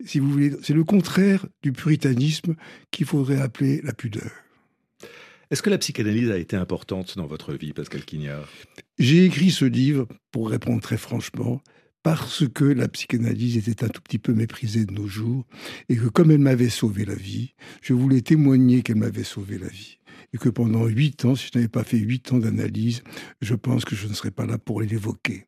si 0.05 0.19
vous 0.19 0.29
voulez, 0.29 0.51
c'est 0.63 0.73
le 0.73 0.83
contraire 0.83 1.45
du 1.61 1.71
puritanisme 1.71 2.55
qu'il 2.91 3.05
faudrait 3.05 3.41
appeler 3.41 3.81
la 3.83 3.93
pudeur. 3.93 4.31
Est-ce 5.49 5.61
que 5.61 5.69
la 5.69 5.77
psychanalyse 5.77 6.31
a 6.31 6.37
été 6.37 6.55
importante 6.55 7.17
dans 7.17 7.27
votre 7.27 7.53
vie, 7.53 7.73
Pascal 7.73 8.05
Quignard? 8.05 8.47
J'ai 8.97 9.25
écrit 9.25 9.51
ce 9.51 9.65
livre, 9.65 10.07
pour 10.31 10.49
répondre 10.49 10.81
très 10.81 10.97
franchement, 10.97 11.61
parce 12.03 12.47
que 12.47 12.63
la 12.63 12.87
psychanalyse 12.87 13.57
était 13.57 13.83
un 13.83 13.89
tout 13.89 14.01
petit 14.01 14.17
peu 14.17 14.33
méprisée 14.33 14.85
de 14.85 14.93
nos 14.93 15.07
jours, 15.07 15.45
et 15.89 15.97
que 15.97 16.07
comme 16.07 16.31
elle 16.31 16.39
m'avait 16.39 16.69
sauvé 16.69 17.03
la 17.03 17.15
vie, 17.15 17.53
je 17.81 17.93
voulais 17.93 18.21
témoigner 18.21 18.81
qu'elle 18.81 18.95
m'avait 18.95 19.25
sauvé 19.25 19.57
la 19.57 19.67
vie. 19.67 19.97
Et 20.33 20.37
que 20.37 20.47
pendant 20.47 20.85
huit 20.85 21.25
ans, 21.25 21.35
si 21.35 21.49
je 21.51 21.57
n'avais 21.59 21.67
pas 21.67 21.83
fait 21.83 21.97
huit 21.97 22.31
ans 22.31 22.37
d'analyse, 22.37 23.03
je 23.41 23.53
pense 23.53 23.83
que 23.83 23.95
je 23.95 24.07
ne 24.07 24.13
serais 24.13 24.31
pas 24.31 24.45
là 24.45 24.57
pour 24.57 24.81
l'évoquer. 24.81 25.47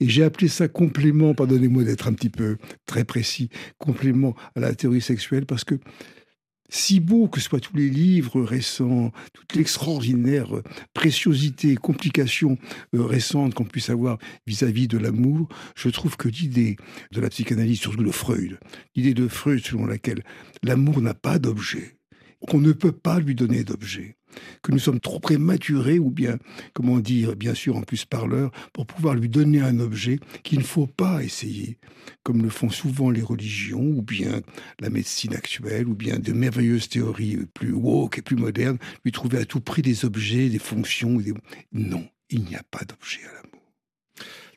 Et 0.00 0.08
j'ai 0.08 0.24
appelé 0.24 0.48
ça 0.48 0.68
complément, 0.68 1.34
pardonnez-moi 1.34 1.84
d'être 1.84 2.08
un 2.08 2.12
petit 2.12 2.30
peu 2.30 2.56
très 2.86 3.04
précis, 3.04 3.48
complément 3.78 4.34
à 4.54 4.60
la 4.60 4.74
théorie 4.74 5.00
sexuelle, 5.00 5.46
parce 5.46 5.64
que 5.64 5.78
si 6.74 7.00
beau 7.00 7.28
que 7.28 7.38
soient 7.38 7.60
tous 7.60 7.76
les 7.76 7.90
livres 7.90 8.40
récents, 8.40 9.12
toute 9.34 9.54
l'extraordinaire 9.54 10.48
préciosité, 10.94 11.74
complication 11.76 12.56
euh, 12.94 13.04
récente 13.04 13.52
qu'on 13.52 13.64
puisse 13.64 13.90
avoir 13.90 14.16
vis-à-vis 14.46 14.88
de 14.88 14.96
l'amour, 14.96 15.48
je 15.76 15.90
trouve 15.90 16.16
que 16.16 16.28
l'idée 16.28 16.76
de 17.12 17.20
la 17.20 17.28
psychanalyse, 17.28 17.78
surtout 17.78 18.02
de 18.02 18.10
Freud, 18.10 18.58
l'idée 18.96 19.12
de 19.12 19.28
Freud 19.28 19.62
selon 19.62 19.84
laquelle 19.84 20.24
l'amour 20.62 21.02
n'a 21.02 21.12
pas 21.12 21.38
d'objet, 21.38 21.98
qu'on 22.48 22.60
ne 22.60 22.72
peut 22.72 22.92
pas 22.92 23.20
lui 23.20 23.34
donner 23.34 23.64
d'objet, 23.64 24.16
que 24.62 24.72
nous 24.72 24.78
sommes 24.78 25.00
trop 25.00 25.20
prématurés 25.20 25.98
ou 25.98 26.10
bien, 26.10 26.38
comment 26.72 26.98
dire, 26.98 27.36
bien 27.36 27.54
sûr 27.54 27.76
en 27.76 27.82
plus 27.82 28.04
parleur, 28.04 28.50
pour 28.72 28.86
pouvoir 28.86 29.14
lui 29.14 29.28
donner 29.28 29.60
un 29.60 29.80
objet 29.80 30.18
qu'il 30.42 30.58
ne 30.58 30.64
faut 30.64 30.86
pas 30.86 31.22
essayer, 31.22 31.78
comme 32.22 32.42
le 32.42 32.48
font 32.48 32.70
souvent 32.70 33.10
les 33.10 33.22
religions 33.22 33.82
ou 33.82 34.02
bien 34.02 34.40
la 34.80 34.90
médecine 34.90 35.34
actuelle 35.34 35.88
ou 35.88 35.94
bien 35.94 36.18
de 36.18 36.32
merveilleuses 36.32 36.88
théories 36.88 37.38
plus 37.54 37.72
woke 37.72 38.18
et 38.18 38.22
plus 38.22 38.36
modernes, 38.36 38.78
lui 39.04 39.12
trouver 39.12 39.38
à 39.38 39.44
tout 39.44 39.60
prix 39.60 39.82
des 39.82 40.04
objets, 40.04 40.48
des 40.48 40.58
fonctions. 40.58 41.18
Non, 41.72 42.06
il 42.30 42.44
n'y 42.44 42.56
a 42.56 42.62
pas 42.70 42.84
d'objet 42.84 43.20
à 43.24 43.34
l'amour. 43.34 43.72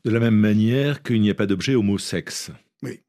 De 0.03 0.11
la 0.11 0.19
même 0.19 0.37
manière 0.37 1.01
qu'il 1.01 1.21
n'y 1.21 1.29
a 1.29 1.35
pas 1.35 1.47
d'objet 1.47 1.75
homo-sexe. 1.75 2.51
Oui. 2.83 3.01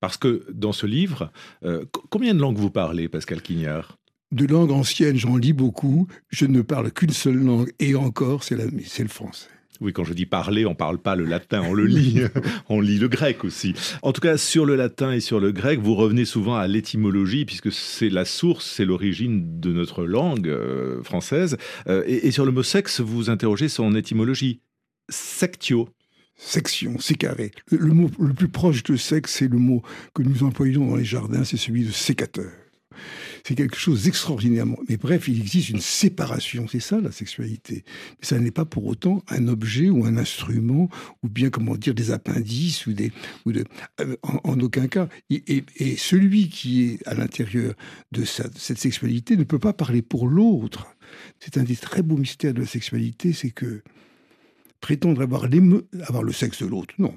Parce 0.00 0.16
que 0.16 0.46
dans 0.50 0.72
ce 0.72 0.86
livre, 0.86 1.30
euh, 1.64 1.84
combien 2.08 2.34
de 2.34 2.40
langues 2.40 2.56
vous 2.56 2.70
parlez, 2.70 3.08
Pascal 3.08 3.42
Quignard? 3.42 3.98
De 4.32 4.46
langue 4.46 4.70
ancienne, 4.70 5.16
j'en 5.16 5.36
lis 5.36 5.52
beaucoup. 5.52 6.06
Je 6.28 6.46
ne 6.46 6.62
parle 6.62 6.92
qu'une 6.92 7.10
seule 7.10 7.42
langue, 7.42 7.72
et 7.78 7.94
encore, 7.94 8.44
c'est 8.44 8.56
le 8.56 9.08
français. 9.08 9.48
Oui, 9.80 9.94
quand 9.94 10.04
je 10.04 10.12
dis 10.12 10.26
parler, 10.26 10.66
on 10.66 10.74
parle 10.74 10.98
pas 10.98 11.16
le 11.16 11.24
latin, 11.24 11.62
on 11.64 11.72
le 11.72 11.86
lit. 11.86 12.20
on 12.68 12.82
lit 12.82 12.98
le 12.98 13.08
grec 13.08 13.44
aussi. 13.44 13.74
En 14.02 14.12
tout 14.12 14.20
cas, 14.20 14.36
sur 14.36 14.66
le 14.66 14.76
latin 14.76 15.12
et 15.12 15.20
sur 15.20 15.40
le 15.40 15.52
grec, 15.52 15.80
vous 15.80 15.94
revenez 15.94 16.26
souvent 16.26 16.56
à 16.56 16.66
l'étymologie, 16.66 17.46
puisque 17.46 17.72
c'est 17.72 18.10
la 18.10 18.26
source, 18.26 18.70
c'est 18.70 18.84
l'origine 18.84 19.58
de 19.58 19.72
notre 19.72 20.04
langue 20.04 20.48
euh, 20.48 21.02
française. 21.02 21.56
Euh, 21.88 22.04
et, 22.06 22.30
sur 22.30 22.44
le 22.44 22.52
mot 22.52 22.62
sexe, 22.62 23.00
vous 23.00 23.30
interrogez 23.30 23.70
son 23.70 23.94
étymologie. 23.94 24.60
Sectio. 25.08 25.88
Section, 26.36 26.96
c'est 26.98 27.16
carré. 27.16 27.50
le, 27.70 27.92
mot 27.92 28.10
le 28.18 28.34
plus 28.34 28.48
proche 28.48 28.82
de 28.82 28.96
sexe, 28.96 29.36
c'est 29.36 29.48
le 29.48 29.58
mot 29.58 29.82
que 30.14 30.22
nous 30.22 30.42
employons 30.42 30.88
dans 30.88 30.96
les 30.96 31.04
jardins, 31.04 31.44
c'est 31.44 31.58
celui 31.58 31.84
de 31.84 31.90
sécateur 31.90 32.50
c'est 33.46 33.54
quelque 33.54 33.76
chose 33.76 34.04
d'extraordinairement. 34.04 34.78
Mais 34.88 34.96
bref, 34.96 35.28
il 35.28 35.40
existe 35.40 35.70
une 35.70 35.80
séparation, 35.80 36.66
c'est 36.68 36.80
ça 36.80 37.00
la 37.00 37.12
sexualité. 37.12 37.84
Mais 38.20 38.26
ça 38.26 38.38
n'est 38.38 38.50
pas 38.50 38.64
pour 38.64 38.86
autant 38.86 39.22
un 39.28 39.48
objet 39.48 39.90
ou 39.90 40.04
un 40.04 40.16
instrument, 40.16 40.88
ou 41.22 41.28
bien, 41.28 41.50
comment 41.50 41.76
dire, 41.76 41.94
des 41.94 42.10
appendices, 42.10 42.86
ou 42.86 42.92
des. 42.92 43.12
Ou 43.46 43.52
de, 43.52 43.64
euh, 44.00 44.16
en, 44.22 44.58
aucun 44.60 44.88
cas. 44.88 45.08
Et, 45.30 45.64
celui 45.96 46.48
qui 46.48 46.84
est 46.84 47.06
à 47.06 47.14
l'intérieur 47.14 47.74
de 48.12 48.24
cette 48.24 48.78
sexualité 48.78 49.36
ne 49.36 49.44
peut 49.44 49.58
pas 49.58 49.72
parler 49.72 50.02
pour 50.02 50.28
l'autre. 50.28 50.86
C'est 51.40 51.58
un 51.58 51.64
des 51.64 51.76
très 51.76 52.02
beaux 52.02 52.16
mystères 52.16 52.54
de 52.54 52.60
la 52.60 52.66
sexualité, 52.66 53.32
c'est 53.32 53.50
que 53.50 53.82
prétendre 54.80 55.22
avoir, 55.22 55.46
avoir 56.02 56.22
le 56.22 56.32
sexe 56.32 56.62
de 56.62 56.66
l'autre, 56.68 56.94
non 56.98 57.16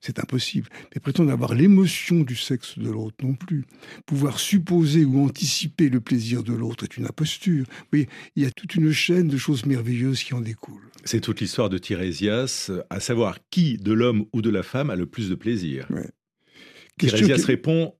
c'est 0.00 0.18
impossible. 0.18 0.68
Mais 0.94 1.00
prétendre 1.00 1.30
avoir 1.32 1.54
l'émotion 1.54 2.20
du 2.20 2.36
sexe 2.36 2.78
de 2.78 2.90
l'autre 2.90 3.16
non 3.22 3.34
plus. 3.34 3.64
Pouvoir 4.06 4.38
supposer 4.38 5.04
ou 5.04 5.24
anticiper 5.24 5.88
le 5.88 6.00
plaisir 6.00 6.42
de 6.42 6.52
l'autre 6.52 6.84
est 6.84 6.96
une 6.96 7.06
imposture. 7.06 7.66
Oui, 7.92 8.06
il 8.36 8.42
y 8.42 8.46
a 8.46 8.50
toute 8.50 8.74
une 8.74 8.92
chaîne 8.92 9.28
de 9.28 9.36
choses 9.36 9.66
merveilleuses 9.66 10.22
qui 10.22 10.34
en 10.34 10.40
découlent. 10.40 10.90
C'est 11.04 11.20
toute 11.20 11.40
l'histoire 11.40 11.68
de 11.68 11.78
Tirésias, 11.78 12.70
à 12.90 13.00
savoir 13.00 13.38
qui 13.50 13.76
de 13.76 13.92
l'homme 13.92 14.26
ou 14.32 14.42
de 14.42 14.50
la 14.50 14.62
femme 14.62 14.90
a 14.90 14.96
le 14.96 15.06
plus 15.06 15.28
de 15.28 15.34
plaisir. 15.34 15.86
Ouais. 15.90 16.10
Tirésias 16.98 17.44
répond 17.46 17.94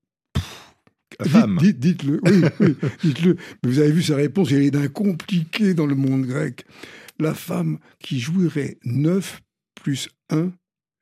femme. 1.27 1.59
Dites, 1.61 2.03
le 2.03 2.21
oui, 2.25 2.43
oui 2.61 2.77
dites-le. 3.03 3.37
Mais 3.63 3.71
vous 3.71 3.79
avez 3.79 3.93
vu 3.93 4.03
sa 4.03 4.17
réponse, 4.17 4.53
elle 4.53 4.63
est 4.63 4.71
d'un 4.71 4.89
compliqué 4.89 5.75
dans 5.75 5.87
le 5.87 5.95
monde 5.95 6.27
grec. 6.27 6.65
La 7.19 7.35
femme 7.35 7.79
qui 7.99 8.21
jouirait 8.21 8.79
neuf 8.85 9.43
plus 9.75 10.09
un 10.31 10.53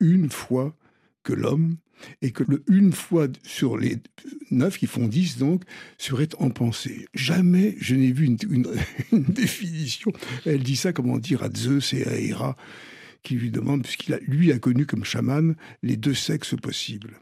une 0.01 0.31
fois 0.31 0.77
que 1.23 1.33
l'homme, 1.33 1.77
et 2.23 2.31
que 2.31 2.45
le 2.45 2.63
une 2.69 2.93
fois 2.93 3.29
sur 3.43 3.77
les 3.77 3.99
neuf, 4.51 4.79
qui 4.79 4.87
font 4.87 5.07
dix 5.07 5.39
donc, 5.39 5.65
serait 5.99 6.29
en 6.39 6.51
pensée. 6.51 7.07
Jamais 7.15 7.77
je 7.79 7.95
n'ai 7.95 8.13
vu 8.13 8.25
une, 8.51 9.25
définition. 9.25 10.13
Elle 10.47 10.63
dit 10.63 10.77
ça, 10.77 10.93
comment 10.93 11.19
dire, 11.19 11.43
à 11.43 11.51
Zeus 11.51 11.93
et 11.93 12.07
à 12.07 12.19
Héra, 12.19 12.57
qui 13.23 13.35
lui 13.35 13.51
demandent, 13.51 13.83
puisqu'il 13.83 14.15
a, 14.15 14.19
lui 14.21 14.51
a 14.53 14.59
connu 14.59 14.87
comme 14.87 15.05
chaman 15.05 15.55
les 15.83 15.97
deux 15.97 16.15
sexes 16.15 16.57
possibles. 16.57 17.21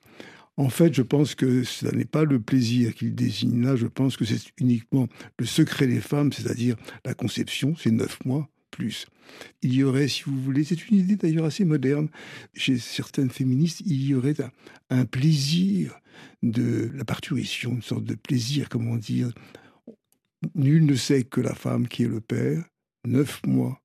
En 0.56 0.70
fait, 0.70 0.92
je 0.92 1.02
pense 1.02 1.36
que 1.36 1.62
ce 1.62 1.86
n'est 1.86 2.04
pas 2.04 2.24
le 2.24 2.40
plaisir 2.40 2.92
qu'il 2.92 3.14
désigne 3.14 3.62
là, 3.62 3.76
je 3.76 3.86
pense 3.86 4.16
que 4.16 4.24
c'est 4.24 4.40
uniquement 4.58 5.08
le 5.38 5.46
secret 5.46 5.86
des 5.86 6.00
femmes, 6.00 6.32
c'est-à-dire 6.32 6.76
la 7.04 7.14
conception, 7.14 7.76
c'est 7.76 7.92
neuf 7.92 8.18
mois, 8.24 8.48
Il 9.62 9.74
y 9.74 9.82
aurait, 9.82 10.08
si 10.08 10.22
vous 10.24 10.40
voulez, 10.40 10.64
c'est 10.64 10.88
une 10.88 10.98
idée 10.98 11.16
d'ailleurs 11.16 11.44
assez 11.44 11.64
moderne, 11.64 12.08
chez 12.54 12.78
certaines 12.78 13.30
féministes, 13.30 13.82
il 13.86 14.04
y 14.04 14.14
aurait 14.14 14.36
un, 14.90 15.04
plaisir 15.04 15.98
de 16.42 16.90
la 16.94 17.04
parturition, 17.04 17.72
une 17.72 17.82
sorte 17.82 18.04
de 18.04 18.14
plaisir, 18.14 18.68
comment 18.68 18.96
dire. 18.96 19.30
Nul 20.54 20.86
ne 20.86 20.94
sait 20.94 21.24
que 21.24 21.40
la 21.40 21.54
femme 21.54 21.88
qui 21.88 22.04
est 22.04 22.08
le 22.08 22.20
père, 22.20 22.64
neuf 23.04 23.40
mois 23.46 23.80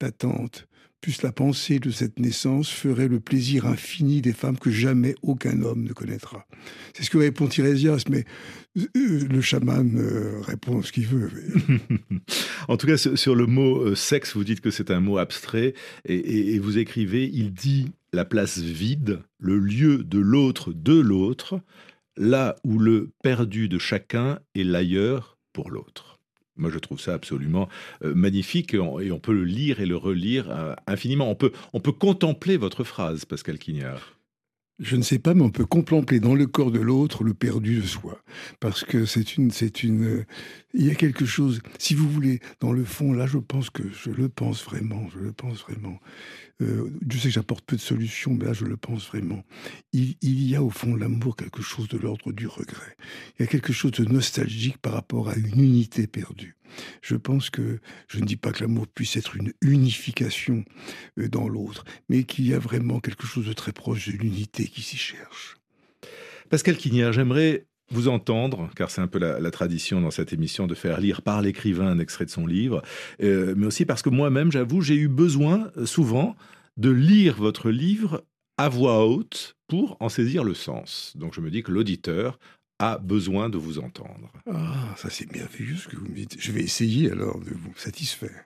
d'attente, 0.00 0.66
plus 1.00 1.22
la 1.22 1.32
pensée 1.32 1.78
de 1.78 1.90
cette 1.90 2.18
naissance 2.18 2.70
ferait 2.70 3.08
le 3.08 3.20
plaisir 3.20 3.66
infini 3.66 4.20
des 4.20 4.32
femmes 4.32 4.58
que 4.58 4.70
jamais 4.70 5.14
aucun 5.22 5.62
homme 5.62 5.84
ne 5.84 5.92
connaîtra. 5.92 6.46
C'est 6.94 7.04
ce 7.04 7.10
que 7.10 7.18
répond 7.18 7.46
Tirésias, 7.46 8.04
mais 8.08 8.24
euh, 8.78 9.26
le 9.28 9.40
chaman 9.40 9.96
euh, 9.96 10.40
répond 10.42 10.82
ce 10.82 10.92
qu'il 10.92 11.06
veut. 11.06 11.30
en 12.68 12.76
tout 12.76 12.86
cas, 12.86 12.96
sur 12.96 13.34
le 13.34 13.46
mot 13.46 13.80
euh, 13.80 13.94
sexe, 13.94 14.34
vous 14.34 14.44
dites 14.44 14.60
que 14.60 14.70
c'est 14.70 14.90
un 14.90 15.00
mot 15.00 15.18
abstrait, 15.18 15.74
et, 16.04 16.54
et 16.54 16.58
vous 16.58 16.78
écrivez, 16.78 17.30
il 17.32 17.52
dit 17.52 17.92
la 18.12 18.24
place 18.24 18.58
vide, 18.58 19.22
le 19.38 19.58
lieu 19.58 20.04
de 20.04 20.18
l'autre 20.18 20.72
de 20.72 20.98
l'autre, 20.98 21.60
là 22.16 22.56
où 22.64 22.78
le 22.78 23.10
perdu 23.22 23.68
de 23.68 23.78
chacun 23.78 24.38
est 24.54 24.64
l'ailleurs 24.64 25.38
pour 25.52 25.70
l'autre. 25.70 26.09
Moi, 26.56 26.70
je 26.70 26.78
trouve 26.78 27.00
ça 27.00 27.14
absolument 27.14 27.68
euh, 28.04 28.14
magnifique 28.14 28.74
et 28.74 28.78
on, 28.78 29.18
peut 29.18 29.32
le 29.32 29.44
lire 29.44 29.80
et 29.80 29.86
le 29.86 29.96
relire 29.96 30.50
euh, 30.50 30.74
infiniment. 30.86 31.30
On 31.30 31.34
peut, 31.34 31.52
on 31.72 31.80
peut 31.80 31.92
contempler 31.92 32.56
votre 32.56 32.84
phrase, 32.84 33.24
Pascal 33.24 33.58
Quignard. 33.58 34.18
je 34.78 34.96
ne 34.96 35.02
sais 35.02 35.18
pas, 35.18 35.34
mais 35.34 35.42
on 35.42 35.50
peut 35.50 35.64
contempler 35.64 36.20
dans 36.20 36.34
le 36.34 36.46
corps 36.46 36.70
de 36.70 36.80
l'autre 36.80 37.24
le 37.24 37.34
perdu 37.34 37.80
de 37.80 37.86
soi. 37.86 38.20
Parce 38.58 38.84
que 38.84 39.06
c'est 39.06 39.36
une, 39.36 39.50
c'est 39.50 39.82
une, 39.82 40.24
il 40.74 40.86
y 40.86 40.90
a 40.90 40.94
quelque 40.94 41.24
chose, 41.24 41.60
si 41.78 41.94
vous 41.94 42.08
voulez, 42.08 42.40
dans 42.60 42.72
le 42.72 42.84
fond, 42.84 43.12
là, 43.12 43.26
je 43.26 43.38
pense 43.38 43.70
que, 43.70 43.82
je 43.90 44.10
le 44.10 44.28
pense 44.28 44.64
vraiment, 44.64 45.08
je 45.14 45.20
le 45.20 45.32
pense 45.32 45.60
vraiment. 45.60 45.98
Euh, 46.60 46.90
je 47.10 47.18
sais 47.18 47.28
que 47.28 47.34
j'apporte 47.34 47.64
peu 47.64 47.76
de 47.76 47.80
solutions, 47.80 48.34
mais 48.34 48.44
là, 48.44 48.52
je 48.52 48.64
le 48.64 48.76
pense 48.76 49.06
vraiment. 49.06 49.44
Il, 49.92 50.16
y 50.22 50.54
a 50.56 50.62
au 50.62 50.70
fond 50.70 50.94
de 50.94 51.00
l'amour 51.00 51.36
quelque 51.36 51.62
chose 51.62 51.88
de 51.88 51.98
l'ordre 51.98 52.32
du 52.32 52.46
regret. 52.46 52.96
Il 53.38 53.42
y 53.42 53.44
a 53.44 53.46
quelque 53.46 53.72
chose 53.72 53.92
de 53.92 54.04
nostalgique 54.04 54.78
par 54.78 54.92
rapport 54.92 55.28
à 55.28 55.36
une 55.36 55.60
unité 55.60 56.06
perdue. 56.06 56.56
Je 57.02 57.16
pense 57.16 57.50
que 57.50 57.80
je 58.08 58.20
ne 58.20 58.26
dis 58.26 58.36
pas 58.36 58.52
que 58.52 58.62
l'amour 58.62 58.86
puisse 58.86 59.16
être 59.16 59.36
une 59.36 59.52
unification 59.60 60.64
euh, 61.18 61.28
dans 61.28 61.48
l'autre, 61.48 61.84
mais 62.08 62.24
qu'il 62.24 62.46
y 62.46 62.54
a 62.54 62.58
vraiment 62.58 63.00
quelque 63.00 63.26
chose 63.26 63.46
de 63.46 63.52
très 63.52 63.72
proche 63.72 64.08
de 64.08 64.12
l'unité 64.12 64.66
qui 64.66 64.82
s'y 64.82 64.96
cherche. 64.96 65.56
Pascal 66.48 66.76
Quignard, 66.76 67.12
j'aimerais 67.12 67.66
vous 67.90 68.08
entendre, 68.08 68.70
car 68.76 68.90
c'est 68.90 69.00
un 69.00 69.06
peu 69.06 69.18
la, 69.18 69.50
tradition 69.50 70.00
dans 70.00 70.10
cette 70.10 70.32
émission 70.32 70.66
de 70.66 70.74
faire 70.74 71.00
lire 71.00 71.22
par 71.22 71.42
l'écrivain 71.42 71.88
un 71.88 71.98
extrait 71.98 72.24
de 72.24 72.30
son 72.30 72.46
livre, 72.46 72.82
euh, 73.22 73.54
mais 73.56 73.66
aussi 73.66 73.84
parce 73.84 74.02
que 74.02 74.10
moi-même, 74.10 74.52
j'avoue, 74.52 74.80
j'ai 74.80 74.94
eu 74.94 75.08
besoin 75.08 75.70
euh, 75.76 75.86
souvent 75.86 76.36
de 76.76 76.90
lire 76.90 77.36
votre 77.36 77.70
livre 77.70 78.24
à 78.56 78.68
voix 78.68 79.06
haute 79.06 79.56
pour 79.66 79.96
en 80.00 80.08
saisir 80.08 80.44
le 80.44 80.54
sens. 80.54 81.14
Donc 81.16 81.34
je 81.34 81.40
me 81.40 81.50
dis 81.50 81.62
que 81.62 81.72
l'auditeur 81.72 82.38
a 82.78 82.98
besoin 82.98 83.48
de 83.50 83.58
vous 83.58 83.78
entendre. 83.78 84.32
Ah, 84.50 84.94
ça 84.96 85.10
c'est 85.10 85.30
merveilleux 85.32 85.76
ce 85.76 85.88
que 85.88 85.96
vous 85.96 86.06
me 86.06 86.14
dites. 86.14 86.36
Je 86.38 86.52
vais 86.52 86.62
essayer 86.62 87.10
alors 87.10 87.40
de 87.40 87.50
vous 87.50 87.72
satisfaire. 87.76 88.44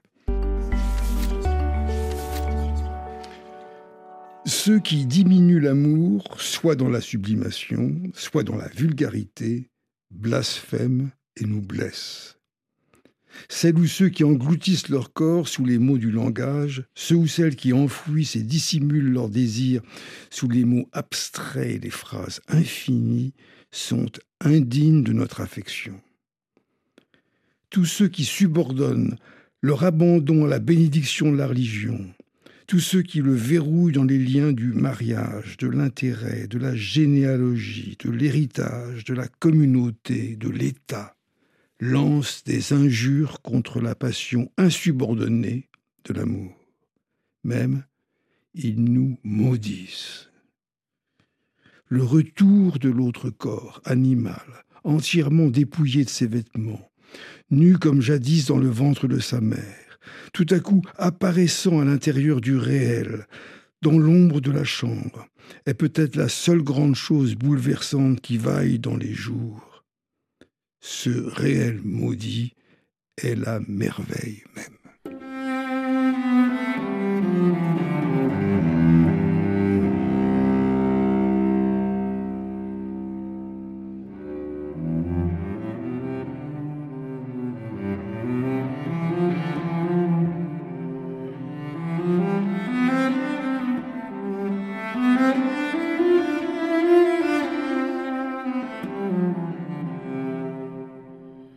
Ceux 4.65 4.81
qui 4.81 5.05
diminuent 5.05 5.61
l'amour, 5.61 6.41
soit 6.41 6.75
dans 6.75 6.89
la 6.89 7.03
sublimation, 7.03 8.01
soit 8.15 8.45
dans 8.45 8.57
la 8.57 8.69
vulgarité, 8.69 9.69
blasphèment 10.11 11.11
et 11.37 11.45
nous 11.45 11.61
blessent. 11.61 12.39
Celles 13.51 13.79
ou 13.79 13.87
ceux 13.87 14.09
qui 14.09 14.25
engloutissent 14.25 14.89
leur 14.89 15.13
corps 15.13 15.49
sous 15.49 15.67
les 15.67 15.77
mots 15.77 15.99
du 15.99 16.11
langage, 16.11 16.83
ceux 16.95 17.17
ou 17.17 17.27
celles 17.27 17.57
qui 17.57 17.75
enfouissent 17.75 18.37
et 18.37 18.43
dissimulent 18.43 19.13
leurs 19.13 19.29
désirs 19.29 19.83
sous 20.31 20.49
les 20.49 20.65
mots 20.65 20.89
abstraits 20.93 21.77
et 21.77 21.79
les 21.79 21.91
phrases 21.91 22.41
infinies, 22.49 23.35
sont 23.71 24.11
indignes 24.41 25.03
de 25.03 25.13
notre 25.13 25.43
affection. 25.43 26.01
Tous 27.69 27.85
ceux 27.85 28.09
qui 28.09 28.25
subordonnent 28.25 29.19
leur 29.61 29.85
abandon 29.85 30.47
à 30.47 30.49
la 30.49 30.59
bénédiction 30.59 31.31
de 31.31 31.37
la 31.37 31.49
religion, 31.49 32.15
tous 32.67 32.81
ceux 32.81 33.03
qui 33.03 33.21
le 33.21 33.35
verrouillent 33.35 33.93
dans 33.93 34.05
les 34.05 34.19
liens 34.19 34.53
du 34.53 34.73
mariage, 34.73 35.57
de 35.59 35.69
l'intérêt, 35.69 36.47
de 36.47 36.59
la 36.59 36.75
généalogie, 36.75 37.97
de 38.03 38.11
l'héritage, 38.11 39.05
de 39.05 39.15
la 39.15 39.29
communauté, 39.29 40.37
de 40.37 40.49
l'État, 40.49 41.17
lancent 41.81 42.45
des 42.45 42.73
injures 42.73 43.43
contre 43.43 43.81
la 43.81 43.95
passion 43.95 44.51
insubordonnée 44.57 45.69
de 46.05 46.15
l'amour. 46.15 46.55
Même, 47.43 47.85
ils 48.55 48.83
nous 48.83 49.19
maudissent. 49.23 50.31
Le 51.89 52.03
retour 52.03 52.79
de 52.79 52.89
l'autre 52.89 53.31
corps, 53.31 53.83
animal, 53.85 54.65
entièrement 54.85 55.49
dépouillé 55.49 56.05
de 56.05 56.11
ses 56.11 56.27
vêtements, 56.27 56.91
nu 57.51 57.79
comme 57.79 58.01
jadis 58.01 58.47
dans 58.47 58.59
le 58.59 58.69
ventre 58.69 59.07
de 59.07 59.19
sa 59.19 59.41
mère, 59.41 59.84
tout 60.33 60.47
à 60.51 60.61
coup 60.61 60.83
apparaissant 60.97 61.81
à 61.81 61.85
l'intérieur 61.85 62.41
du 62.41 62.57
réel, 62.57 63.27
dans 63.83 63.99
l'ombre 63.99 64.41
de 64.41 64.51
la 64.51 64.65
chambre, 64.65 65.27
est 65.67 65.75
peut-être 65.75 66.17
la 66.17 66.29
seule 66.29 66.63
grande 66.63 66.95
chose 66.95 67.35
bouleversante 67.35 68.21
qui 68.21 68.39
vaille 68.39 68.79
dans 68.79 68.97
les 68.97 69.13
jours. 69.13 69.85
Ce 70.81 71.11
réel 71.11 71.81
maudit 71.83 72.55
est 73.23 73.35
la 73.35 73.61
merveille 73.69 74.45
même. 74.57 74.79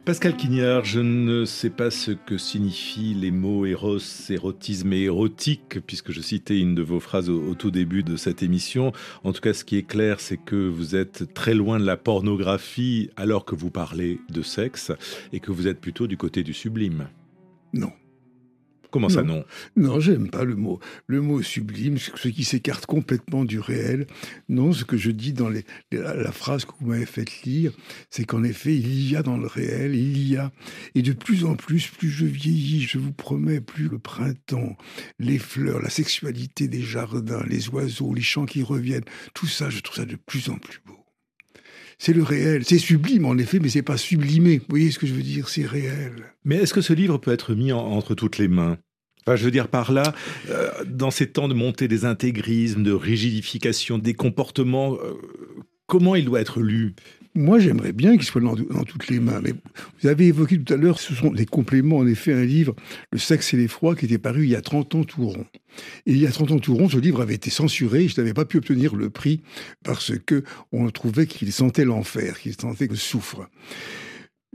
Pascal 0.07 0.37
Quignard, 0.37 0.85
je 0.85 1.01
ne 1.01 1.43
sais 1.43 1.69
pas 1.69 1.91
ce 1.91 2.11
que 2.11 2.37
signifient 2.37 3.13
les 3.13 3.29
mots 3.29 3.65
éros, 3.65 3.97
érotisme 4.29 4.93
et 4.93 5.01
érotique, 5.01 5.79
puisque 5.85 6.13
je 6.13 6.21
citais 6.21 6.57
une 6.57 6.75
de 6.75 6.81
vos 6.81 7.01
phrases 7.01 7.29
au, 7.29 7.53
tout 7.55 7.71
début 7.71 8.03
de 8.03 8.15
cette 8.15 8.41
émission. 8.41 8.93
En 9.25 9.33
tout 9.33 9.41
cas, 9.41 9.53
ce 9.53 9.65
qui 9.65 9.75
est 9.75 9.83
clair, 9.83 10.21
c'est 10.21 10.37
que 10.37 10.55
vous 10.55 10.95
êtes 10.95 11.33
très 11.33 11.53
loin 11.53 11.77
de 11.77 11.83
la 11.85 11.97
pornographie 11.97 13.09
alors 13.17 13.43
que 13.43 13.53
vous 13.53 13.69
parlez 13.69 14.21
de 14.29 14.41
sexe 14.43 14.93
et 15.33 15.41
que 15.41 15.51
vous 15.51 15.67
êtes 15.67 15.81
plutôt 15.81 16.07
du 16.07 16.15
côté 16.15 16.41
du 16.41 16.53
sublime. 16.53 17.09
Non. 17.73 17.91
Comment 18.91 19.09
ça, 19.09 19.23
non 19.23 19.43
Non, 19.75 19.99
j'aime 19.99 20.29
pas 20.29 20.43
le 20.43 20.55
mot. 20.55 20.79
Le 21.07 21.21
mot 21.21 21.41
sublime, 21.41 21.97
ce 21.97 22.27
qui 22.27 22.43
s'écarte 22.43 22.85
complètement 22.85 23.45
du 23.45 23.59
réel. 23.59 24.07
Non, 24.49 24.71
ce 24.71 24.85
que 24.85 24.97
je 24.97 25.11
dis 25.11 25.33
dans 25.33 25.49
la, 25.49 26.31
phrase 26.31 26.65
que 26.65 26.71
vous 26.79 26.87
m'avez 26.87 27.05
fait 27.05 27.43
lire, 27.43 27.71
c'est 28.09 28.25
qu'en 28.25 28.43
effet, 28.43 28.75
il 28.75 29.09
y 29.09 29.15
a 29.15 29.23
dans 29.23 29.37
le 29.37 29.47
réel, 29.47 29.95
il 29.95 30.27
y 30.27 30.37
a, 30.37 30.51
et 30.95 31.01
de 31.01 31.13
plus 31.13 31.45
en 31.45 31.55
plus, 31.55 31.87
plus 31.87 32.09
je 32.09 32.25
vieillis, 32.25 32.81
je 32.81 32.97
vous 32.97 33.13
promets, 33.13 33.61
plus 33.61 33.89
le 33.89 33.99
printemps, 33.99 34.77
les 35.19 35.39
fleurs, 35.39 35.81
la 35.81 35.89
sexualité 35.89 36.67
des 36.67 36.81
jardins, 36.81 37.43
les 37.47 37.69
oiseaux, 37.69 38.13
les 38.13 38.21
chants 38.21 38.45
qui 38.45 38.63
reviennent, 38.63 39.05
tout 39.33 39.47
ça, 39.47 39.69
je 39.69 39.79
trouve 39.79 39.97
ça 39.97 40.05
de 40.05 40.15
plus 40.15 40.49
en 40.49 40.57
plus 40.57 40.81
beau 40.85 41.06
c'est 41.97 42.13
le 42.13 42.23
réel. 42.23 42.63
C'est 42.65 42.77
sublime 42.77 43.25
en 43.25 43.37
effet, 43.37 43.59
mais 43.59 43.69
c'est 43.69 43.81
pas 43.81 43.97
sublimé. 43.97 44.59
Vous 44.59 44.65
voyez 44.69 44.91
ce 44.91 44.99
que 44.99 45.07
je 45.07 45.13
veux 45.13 45.23
dire? 45.23 45.49
C'est 45.49 45.65
réel. 45.65 46.13
Mais 46.45 46.57
est-ce 46.57 46.73
que 46.73 46.81
ce 46.81 46.93
livre 46.93 47.17
peut 47.17 47.31
être 47.31 47.53
mis 47.53 47.71
entre 47.71 48.15
toutes 48.15 48.37
les 48.37 48.47
mains? 48.47 48.77
Je 49.35 49.43
veux 49.43 49.51
dire 49.51 49.67
par 49.67 49.91
là, 49.91 50.13
euh, 50.49 50.69
dans 50.85 51.11
ces 51.11 51.27
temps 51.27 51.49
de 51.49 51.53
montée 51.53 51.89
des 51.89 52.05
intégrismes, 52.05 52.83
de 52.83 52.93
rigidification 52.93 53.97
des 53.97 54.13
comportements, 54.13 54.93
euh, 54.93 55.15
comment 55.85 56.15
il 56.15 56.23
doit 56.23 56.39
être 56.39 56.61
lu? 56.61 56.95
Moi, 57.37 57.59
j'aimerais 57.59 57.93
bien 57.93 58.17
qu'il 58.17 58.25
soit 58.25 58.41
dans, 58.41 58.55
toutes 58.55 59.07
les 59.07 59.19
mains. 59.19 59.39
Mais 59.43 59.53
vous 60.01 60.07
avez 60.07 60.27
évoqué 60.27 60.59
tout 60.59 60.73
à 60.73 60.77
l'heure, 60.77 60.99
ce 60.99 61.13
sont 61.13 61.31
des 61.31 61.45
compléments, 61.45 61.97
en 61.97 62.07
effet, 62.07 62.33
un 62.33 62.43
livre, 62.43 62.75
Le 63.11 63.19
sexe 63.19 63.53
et 63.53 63.57
l'effroi, 63.57 63.95
qui 63.95 64.05
était 64.05 64.17
paru 64.17 64.43
il 64.43 64.49
y 64.49 64.55
a 64.55 64.61
30 64.61 64.95
ans 64.95 65.03
tout 65.03 65.27
rond. 65.27 65.45
Et 66.05 66.11
il 66.13 66.17
y 66.17 66.25
a 66.25 66.31
30 66.31 66.51
ans 66.51 66.59
tout 66.59 66.75
rond, 66.75 66.89
ce 66.89 66.97
livre 66.97 67.21
avait 67.21 67.35
été 67.35 67.49
censuré. 67.49 68.07
Je 68.07 68.19
n'avais 68.19 68.33
pas 68.33 68.45
pu 68.45 68.57
obtenir 68.57 68.95
le 68.95 69.09
prix 69.09 69.41
parce 69.83 70.13
que 70.25 70.43
on 70.71 70.89
trouvait 70.89 71.27
qu'il 71.27 71.51
sentait 71.53 71.85
l'enfer, 71.85 72.39
qu'il 72.39 72.55
sentait 72.59 72.87
le 72.87 72.95
souffre. 72.95 73.47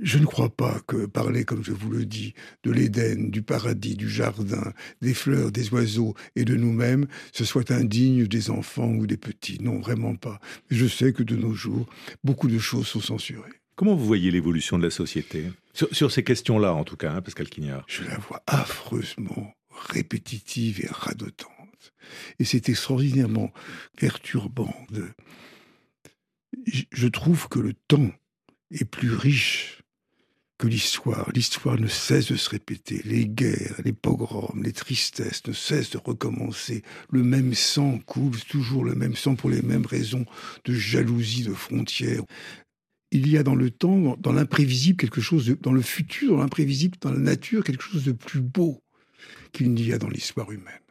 Je 0.01 0.19
ne 0.19 0.25
crois 0.25 0.49
pas 0.49 0.81
que 0.87 1.05
parler, 1.05 1.45
comme 1.45 1.63
je 1.63 1.73
vous 1.73 1.91
le 1.91 2.07
dis, 2.07 2.33
de 2.65 2.71
l'Éden, 2.71 3.31
du 3.31 3.43
paradis, 3.43 3.95
du 3.95 4.09
jardin, 4.09 4.73
des 5.03 5.13
fleurs, 5.13 5.53
des 5.53 5.71
oiseaux 5.71 6.15
et 6.35 6.45
de 6.45 6.57
nous-mêmes, 6.57 7.07
ce 7.33 7.45
soit 7.45 7.71
indigne 7.71 8.27
des 8.27 8.51
enfants 8.51 8.91
ou 8.91 9.07
des 9.07 9.19
petits. 9.19 9.59
Non, 9.61 9.81
vraiment 9.81 10.17
pas. 10.17 10.41
Je 10.71 10.87
sais 10.87 11.13
que 11.13 11.23
de 11.23 11.37
nos 11.37 11.53
jours, 11.53 11.87
beaucoup 12.25 12.49
de 12.49 12.59
choses 12.59 12.87
sont 12.87 13.01
censurées. 13.01 13.53
Comment 13.77 13.95
vous 13.95 14.07
voyez 14.07 14.31
l'évolution 14.31 14.79
de 14.79 14.85
la 14.85 14.91
société? 14.91 15.51
Sur, 15.75 16.11
ces 16.11 16.25
questions-là, 16.25 16.75
en 16.75 16.85
tout 16.85 16.97
cas, 16.97 17.13
hein, 17.13 17.23
Pascal 17.23 17.49
Quignard 17.49 17.85
Je 17.87 18.05
la 18.05 18.17
vois 18.19 18.43
affreusement 18.47 19.55
répétitive 19.71 20.85
et 20.85 20.89
radotante. 20.91 21.51
Et 22.39 22.45
c'est 22.45 22.69
extraordinairement 22.69 23.53
perturbant. 23.97 24.75
Je 26.93 27.09
trouve 27.09 27.49
que 27.49 27.59
le 27.59 27.75
temps 27.75 28.11
est 28.71 28.85
plus 28.85 29.13
riche 29.13 29.82
l'histoire. 30.69 31.31
L'histoire 31.35 31.79
ne 31.79 31.87
cesse 31.87 32.31
de 32.31 32.37
se 32.37 32.51
répéter. 32.51 33.03
Les 33.05 33.27
guerres, 33.27 33.81
les 33.85 33.93
pogroms, 33.93 34.63
les 34.63 34.73
tristesses 34.73 35.47
ne 35.47 35.53
cessent 35.53 35.91
de 35.91 35.99
recommencer. 35.99 36.83
Le 37.11 37.23
même 37.23 37.55
sang 37.55 37.99
coule, 38.07 38.39
toujours 38.49 38.85
le 38.85 38.95
même 38.95 39.17
sang 39.17 39.35
pour 39.35 39.51
les 39.51 39.63
mêmes 39.63 39.87
raisons 39.87 40.25
de 40.65 40.75
jalousie, 40.75 41.45
de 41.45 41.55
frontières. 41.55 42.23
Il 43.11 43.29
y 43.29 43.37
a 43.37 43.43
dans 43.43 43.55
le 43.55 43.71
temps, 43.71 44.17
dans 44.19 44.33
l'imprévisible, 44.33 44.97
quelque 44.97 45.21
chose 45.21 45.55
dans 45.61 45.73
le 45.73 45.83
futur, 45.83 46.37
dans 46.37 46.43
l'imprévisible, 46.43 46.99
dans 47.01 47.13
la 47.13 47.19
nature, 47.19 47.63
quelque 47.65 47.85
chose 47.85 48.05
de 48.05 48.13
plus 48.13 48.41
beau 48.41 48.83
qu'il 49.53 49.73
n'y 49.73 49.93
a 49.93 49.99
dans 49.99 50.09
l'histoire 50.09 50.51
humaine. 50.51 50.82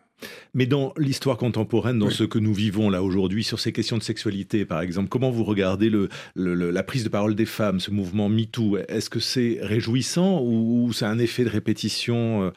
Mais 0.53 0.65
dans 0.65 0.93
l'histoire 0.97 1.38
contemporaine, 1.38 1.99
dans 1.99 2.10
ce 2.10 2.23
que 2.23 2.39
nous 2.39 2.53
vivons 2.53 2.89
là 2.89 3.03
aujourd'hui, 3.03 3.43
sur 3.43 3.60
ces 3.60 3.71
questions 3.71 3.97
de 3.97 4.03
sexualité, 4.03 4.65
par 4.65 4.81
exemple, 4.81 5.10
comment 5.10 5.31
vous 5.31 5.43
regardez 5.43 5.89
le, 5.89 6.10
la 6.36 6.84
prise 6.84 7.03
de 7.03 7.10
parole 7.10 7.36
des 7.36 7.45
femmes, 7.45 7.79
ce 7.79 7.91
mouvement 7.91 8.29
MeToo 8.29 8.77
Est-ce 8.88 9.10
que 9.10 9.19
c'est 9.19 9.60
réjouissant 9.62 10.41
ou, 10.43 10.91
c'est 10.93 11.05
un 11.05 11.19
effet 11.19 11.43
de 11.43 11.49
répétition 11.49 12.43
euh? 12.43 12.51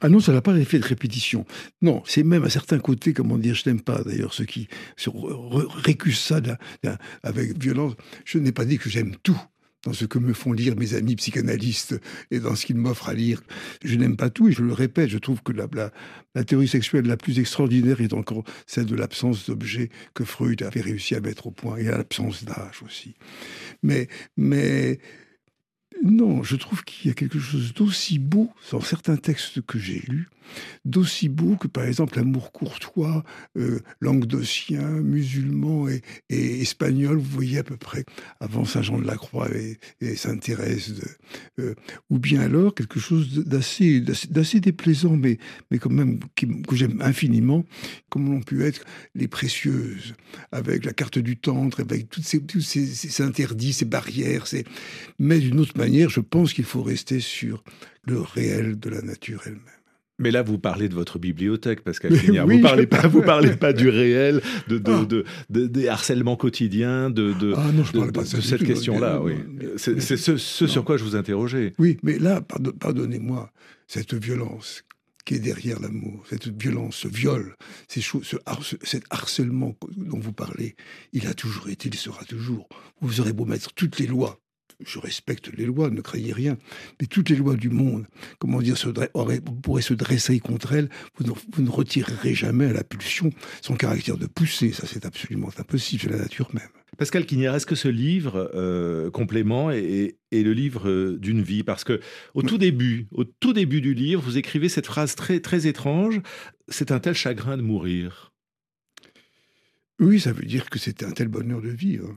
Ah 0.00 0.08
non, 0.08 0.20
ça 0.20 0.32
n'a 0.32 0.40
pas 0.40 0.52
l'effet 0.52 0.78
de 0.78 0.84
répétition. 0.84 1.44
Non, 1.82 2.02
c'est 2.06 2.22
même 2.22 2.44
à 2.44 2.50
certains 2.50 2.78
côtés, 2.78 3.12
comment 3.12 3.36
dire, 3.36 3.56
je 3.56 3.68
n'aime 3.68 3.80
pas 3.80 4.00
d'ailleurs 4.04 4.32
ceux 4.32 4.44
qui 4.44 4.68
récusent 5.84 6.20
ça 6.20 6.40
avec 7.24 7.60
violence. 7.60 7.94
Je 8.24 8.38
n'ai 8.38 8.52
pas 8.52 8.64
dit 8.64 8.78
que 8.78 8.88
j'aime 8.88 9.16
tout 9.24 9.40
dans 9.84 9.92
ce 9.92 10.04
que 10.04 10.18
me 10.18 10.32
font 10.32 10.52
lire 10.52 10.76
mes 10.76 10.94
amis 10.94 11.16
psychanalystes 11.16 12.00
et 12.30 12.40
dans 12.40 12.54
ce 12.54 12.66
qu'ils 12.66 12.76
m'offrent 12.76 13.08
à 13.08 13.14
lire. 13.14 13.40
Je 13.84 13.96
n'aime 13.96 14.16
pas 14.16 14.30
tout 14.30 14.48
et 14.48 14.52
je 14.52 14.62
le 14.62 14.72
répète, 14.72 15.08
je 15.08 15.18
trouve 15.18 15.42
que 15.42 15.52
la, 15.52 15.68
la, 16.34 16.44
théorie 16.44 16.68
sexuelle 16.68 17.06
la 17.06 17.16
plus 17.16 17.38
extraordinaire 17.38 18.00
est 18.00 18.12
encore 18.12 18.44
celle 18.66 18.86
de 18.86 18.96
l'absence 18.96 19.48
d'objet 19.48 19.90
que 20.14 20.24
Freud 20.24 20.62
avait 20.62 20.80
réussi 20.80 21.14
à 21.14 21.20
mettre 21.20 21.46
au 21.46 21.50
point 21.50 21.76
et 21.76 21.88
à 21.88 21.96
l'absence 21.96 22.44
d'âge 22.44 22.82
aussi. 22.84 23.14
Mais, 23.82 24.08
mais 24.36 24.98
non, 26.02 26.42
je 26.42 26.56
trouve 26.56 26.84
qu'il 26.84 27.08
y 27.08 27.10
a 27.10 27.14
quelque 27.14 27.38
chose 27.38 27.74
d'aussi 27.74 28.18
beau 28.18 28.50
dans 28.70 28.80
certains 28.80 29.16
textes 29.16 29.60
que 29.62 29.78
j'ai 29.78 30.00
lus, 30.08 30.28
d'aussi 30.84 31.28
beau 31.28 31.56
que 31.56 31.66
par 31.66 31.84
exemple 31.84 32.16
l'amour 32.16 32.52
courtois, 32.52 33.24
euh, 33.56 33.80
languedocien, 34.00 34.86
musulman 34.86 35.88
et, 35.88 36.02
espagnol, 36.60 37.16
vous 37.16 37.30
voyez 37.30 37.58
à 37.58 37.64
peu 37.64 37.76
près 37.76 38.04
avant 38.40 38.64
Saint 38.64 38.82
Jean 38.82 38.98
de 38.98 39.06
la 39.06 39.16
Croix 39.16 39.48
et, 40.00 40.16
Sainte 40.16 40.42
Thérèse, 40.42 41.00
euh, 41.58 41.74
ou 42.10 42.18
bien 42.18 42.40
alors 42.40 42.74
quelque 42.74 43.00
chose 43.00 43.44
d'assez 43.44 44.60
déplaisant, 44.60 45.16
mais 45.16 45.38
mais 45.70 45.78
quand 45.78 45.90
même 45.90 46.20
que 46.36 46.76
j'aime 46.76 47.00
infiniment, 47.00 47.64
comme 48.08 48.30
l'ont 48.30 48.42
pu 48.42 48.64
être 48.64 48.84
les 49.14 49.28
précieuses, 49.28 50.14
avec 50.52 50.84
la 50.84 50.92
carte 50.92 51.18
du 51.18 51.36
tendre, 51.36 51.80
avec 51.80 52.08
toutes 52.08 52.24
ces, 52.24 52.42
tous 52.42 52.60
ces, 52.60 53.22
interdits, 53.22 53.72
ces 53.72 53.84
barrières, 53.84 54.46
mais 55.18 55.38
d'une 55.38 55.60
autre 55.60 55.77
manière 55.78 56.10
je 56.10 56.20
pense 56.20 56.52
qu'il 56.52 56.64
faut 56.64 56.82
rester 56.82 57.20
sur 57.20 57.62
le 58.04 58.20
réel 58.20 58.78
de 58.78 58.90
la 58.90 59.02
nature 59.02 59.42
elle-même. 59.46 59.62
Mais 60.20 60.32
là, 60.32 60.42
vous 60.42 60.58
parlez 60.58 60.88
de 60.88 60.94
votre 60.94 61.20
bibliothèque, 61.20 61.82
Pascal 61.82 62.18
Quignard. 62.18 62.48
vous 62.48 62.60
parlez 62.60 62.88
pas, 62.88 63.06
vous 63.06 63.22
parlez 63.22 63.54
pas 63.54 63.72
du 63.72 63.88
réel, 63.88 64.42
de, 64.66 64.78
de, 64.78 64.92
ah. 64.92 65.04
de, 65.48 65.66
des 65.68 65.86
harcèlements 65.86 66.34
quotidiens, 66.34 67.08
de, 67.08 67.54
ah 67.56 67.70
non, 67.72 67.84
je 67.84 67.92
parle 67.92 68.10
pas 68.10 68.22
de, 68.22 68.26
cette 68.26 68.64
question-là. 68.64 69.22
Oui, 69.22 69.34
c'est 69.76 70.00
ce, 70.00 70.36
ce 70.36 70.66
sur 70.66 70.84
quoi 70.84 70.96
je 70.96 71.04
vous 71.04 71.14
interrogeais. 71.14 71.72
Oui, 71.78 71.98
mais 72.02 72.18
là, 72.18 72.40
pardonnez-moi, 72.80 73.52
cette 73.86 74.14
violence 74.14 74.82
qui 75.24 75.34
est 75.34 75.40
derrière 75.40 75.78
l'amour, 75.78 76.24
cette 76.28 76.48
violence, 76.48 76.96
ce 76.96 77.08
viol, 77.08 77.54
ces 77.86 78.00
choses, 78.00 78.24
ce 78.24 78.36
cet 78.82 79.04
harcèlement 79.10 79.76
dont 79.96 80.18
vous 80.18 80.32
parlez, 80.32 80.74
il 81.12 81.26
a 81.26 81.34
toujours 81.34 81.68
été, 81.68 81.90
il 81.90 81.94
sera 81.96 82.24
toujours. 82.24 82.68
Vous 83.02 83.20
aurez 83.20 83.32
beau 83.34 83.44
mettre 83.44 83.72
toutes 83.74 83.98
les 83.98 84.06
lois 84.06 84.40
je 84.84 84.98
respecte 84.98 85.52
les 85.56 85.66
lois, 85.66 85.90
ne 85.90 86.00
craignez 86.00 86.32
rien, 86.32 86.56
mais 87.00 87.06
toutes 87.06 87.30
les 87.30 87.36
lois 87.36 87.56
du 87.56 87.70
monde, 87.70 88.06
comment 88.38 88.60
dire, 88.60 88.76
se 88.76 88.88
pourraient 89.62 89.82
se 89.82 89.94
dresser 89.94 90.40
contre 90.40 90.72
elles, 90.72 90.88
vous 91.16 91.62
ne, 91.62 91.70
retirerez 91.70 92.34
jamais 92.34 92.66
à 92.66 92.72
la 92.72 92.84
pulsion 92.84 93.30
son 93.60 93.74
caractère 93.74 94.16
de 94.16 94.26
pousser. 94.26 94.72
Ça, 94.72 94.86
c'est 94.86 95.04
absolument 95.04 95.50
impossible, 95.58 96.02
c'est 96.02 96.10
la 96.10 96.18
nature 96.18 96.50
même. 96.54 96.68
Pascal 96.96 97.26
Quignard, 97.26 97.54
est-ce 97.54 97.66
que 97.66 97.76
ce 97.76 97.86
livre 97.86 98.50
euh, 98.54 99.10
complément 99.10 99.70
est, 99.70 100.16
le 100.32 100.52
livre 100.52 100.88
euh, 100.88 101.16
d'une 101.16 101.42
vie? 101.42 101.62
Parce 101.62 101.84
que 101.84 102.00
au 102.34 102.42
tout 102.42 102.58
début, 102.58 103.06
au 103.12 103.22
tout 103.24 103.52
début 103.52 103.80
du 103.80 103.94
livre, 103.94 104.20
vous 104.20 104.36
écrivez 104.36 104.68
cette 104.68 104.86
phrase 104.86 105.14
très 105.14 105.38
très 105.38 105.68
étrange 105.68 106.20
c'est 106.68 106.92
un 106.92 107.00
tel 107.00 107.14
chagrin 107.14 107.56
de 107.56 107.62
mourir. 107.62 108.32
Oui, 110.00 110.20
ça 110.20 110.32
veut 110.32 110.44
dire 110.44 110.70
que 110.70 110.78
c'était 110.78 111.06
un 111.06 111.10
tel 111.10 111.28
bonheur 111.28 111.60
de 111.60 111.70
vivre 111.70 112.16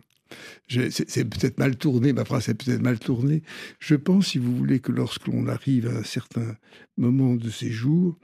c'est 0.68 1.26
peut-être 1.26 1.60
mal 1.60 1.76
tourné, 1.76 2.14
ma 2.14 2.26
phrase 2.26 2.50
est 2.50 2.54
peut-être 2.54 2.82
mal 2.82 3.00
tournée. 3.00 3.44
Je 3.80 3.96
pense, 3.96 4.28
si 4.28 4.38
vous 4.38 4.56
voulez, 4.56 4.80
que 4.80 4.92
lorsqu'on 4.92 5.48
arrive 5.48 5.88
à 5.88 6.00
un 6.00 6.04
certain 6.04 6.56
moment 6.98 7.36
de 7.36 7.50
ses 7.50 7.72
jours, 7.72 8.18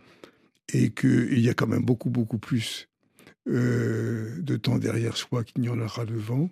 et 0.73 0.91
qu'il 0.91 1.39
y 1.39 1.49
a 1.49 1.53
quand 1.53 1.67
même 1.67 1.83
beaucoup, 1.83 2.09
beaucoup 2.09 2.37
plus 2.37 2.89
euh, 3.47 4.35
de 4.41 4.57
temps 4.57 4.77
derrière 4.77 5.15
soi 5.15 5.43
qu'il 5.43 5.61
n'y 5.61 5.69
en 5.69 5.79
aura 5.79 6.05
devant, 6.05 6.49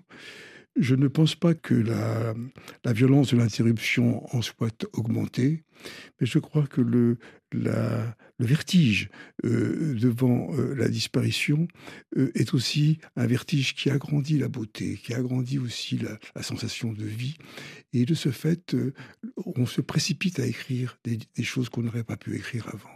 je 0.76 0.96
ne 0.96 1.08
pense 1.08 1.36
pas 1.36 1.54
que 1.54 1.74
la, 1.74 2.94
violence 2.94 3.34
de 3.34 3.38
l'interruption 3.38 4.26
en 4.36 4.42
soit 4.42 4.86
augmentée, 4.94 5.64
mais 6.20 6.28
je 6.28 6.40
crois 6.40 6.68
que 6.68 6.82
le, 6.82 7.18
vertige 8.40 9.10
euh, 9.46 9.96
devant 9.96 10.54
euh, 10.54 10.74
la 10.76 10.90
disparition 10.90 11.70
euh, 12.18 12.32
est 12.36 12.54
aussi 12.54 13.00
un 13.16 13.26
vertige 13.28 13.76
qui 13.76 13.90
agrandit 13.90 14.38
la 14.38 14.50
beauté, 14.50 15.00
qui 15.02 15.14
agrandit 15.14 15.58
aussi 15.58 15.98
la, 15.98 16.20
la 16.36 16.44
sensation 16.44 16.92
de 16.92 17.06
vie. 17.06 17.38
Et 17.94 18.06
de 18.06 18.14
ce 18.14 18.30
fait, 18.30 18.76
on 19.38 19.66
se 19.66 19.80
précipite 19.80 20.40
à 20.40 20.46
écrire 20.46 20.98
des, 21.06 21.18
des 21.36 21.44
choses 21.44 21.70
qu'on 21.70 21.84
n'aurait 21.84 22.04
pas 22.04 22.18
pu 22.18 22.36
écrire 22.36 22.68
avant. 22.74 22.92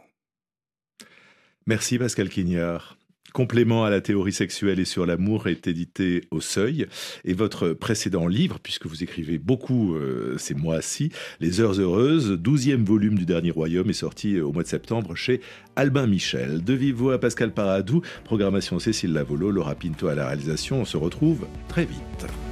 Merci 1.66 1.98
Pascal 1.98 2.30
Quignard. 2.30 2.98
Complément 3.34 3.86
à 3.86 3.90
la 3.90 4.02
théorie 4.02 4.34
sexuelle 4.34 4.80
et 4.80 4.86
sur 4.86 5.06
l'amour 5.06 5.48
est 5.48 5.68
édité 5.68 6.24
au 6.32 6.42
Seuil. 6.42 6.88
Et 7.26 7.34
votre 7.34 7.70
précédent 7.70 8.28
livre, 8.28 8.60
puisque 8.62 8.88
vous 8.88 9.04
écrivez 9.04 9.38
beaucoup 9.38 9.96
euh, 9.96 10.38
ces 10.38 10.54
mois-ci, 10.54 11.12
Les 11.40 11.62
Heures 11.62 11.80
Heureuses, 11.80 12.32
douzième 12.32 12.84
volume 12.84 13.18
du 13.18 13.26
Dernier 13.26 13.52
Royaume, 13.52 13.90
est 13.90 13.94
sorti 13.94 14.36
euh, 14.36 14.46
au 14.46 14.52
mois 14.52 14.64
de 14.64 14.68
septembre 14.68 15.16
chez 15.16 15.42
Albin 15.76 16.08
Michel. 16.08 16.64
De 16.64 16.74
vive 16.74 16.96
voix 16.96 17.20
Pascal 17.20 17.54
Paradou, 17.54 18.02
programmation 18.24 18.80
Cécile 18.80 19.14
Lavolo, 19.14 19.52
Laura 19.52 19.76
Pinto 19.76 20.08
à 20.08 20.16
la 20.16 20.28
réalisation. 20.28 20.82
On 20.82 20.86
se 20.86 20.98
retrouve 20.98 21.46
très 21.68 21.86
vite. 21.86 22.49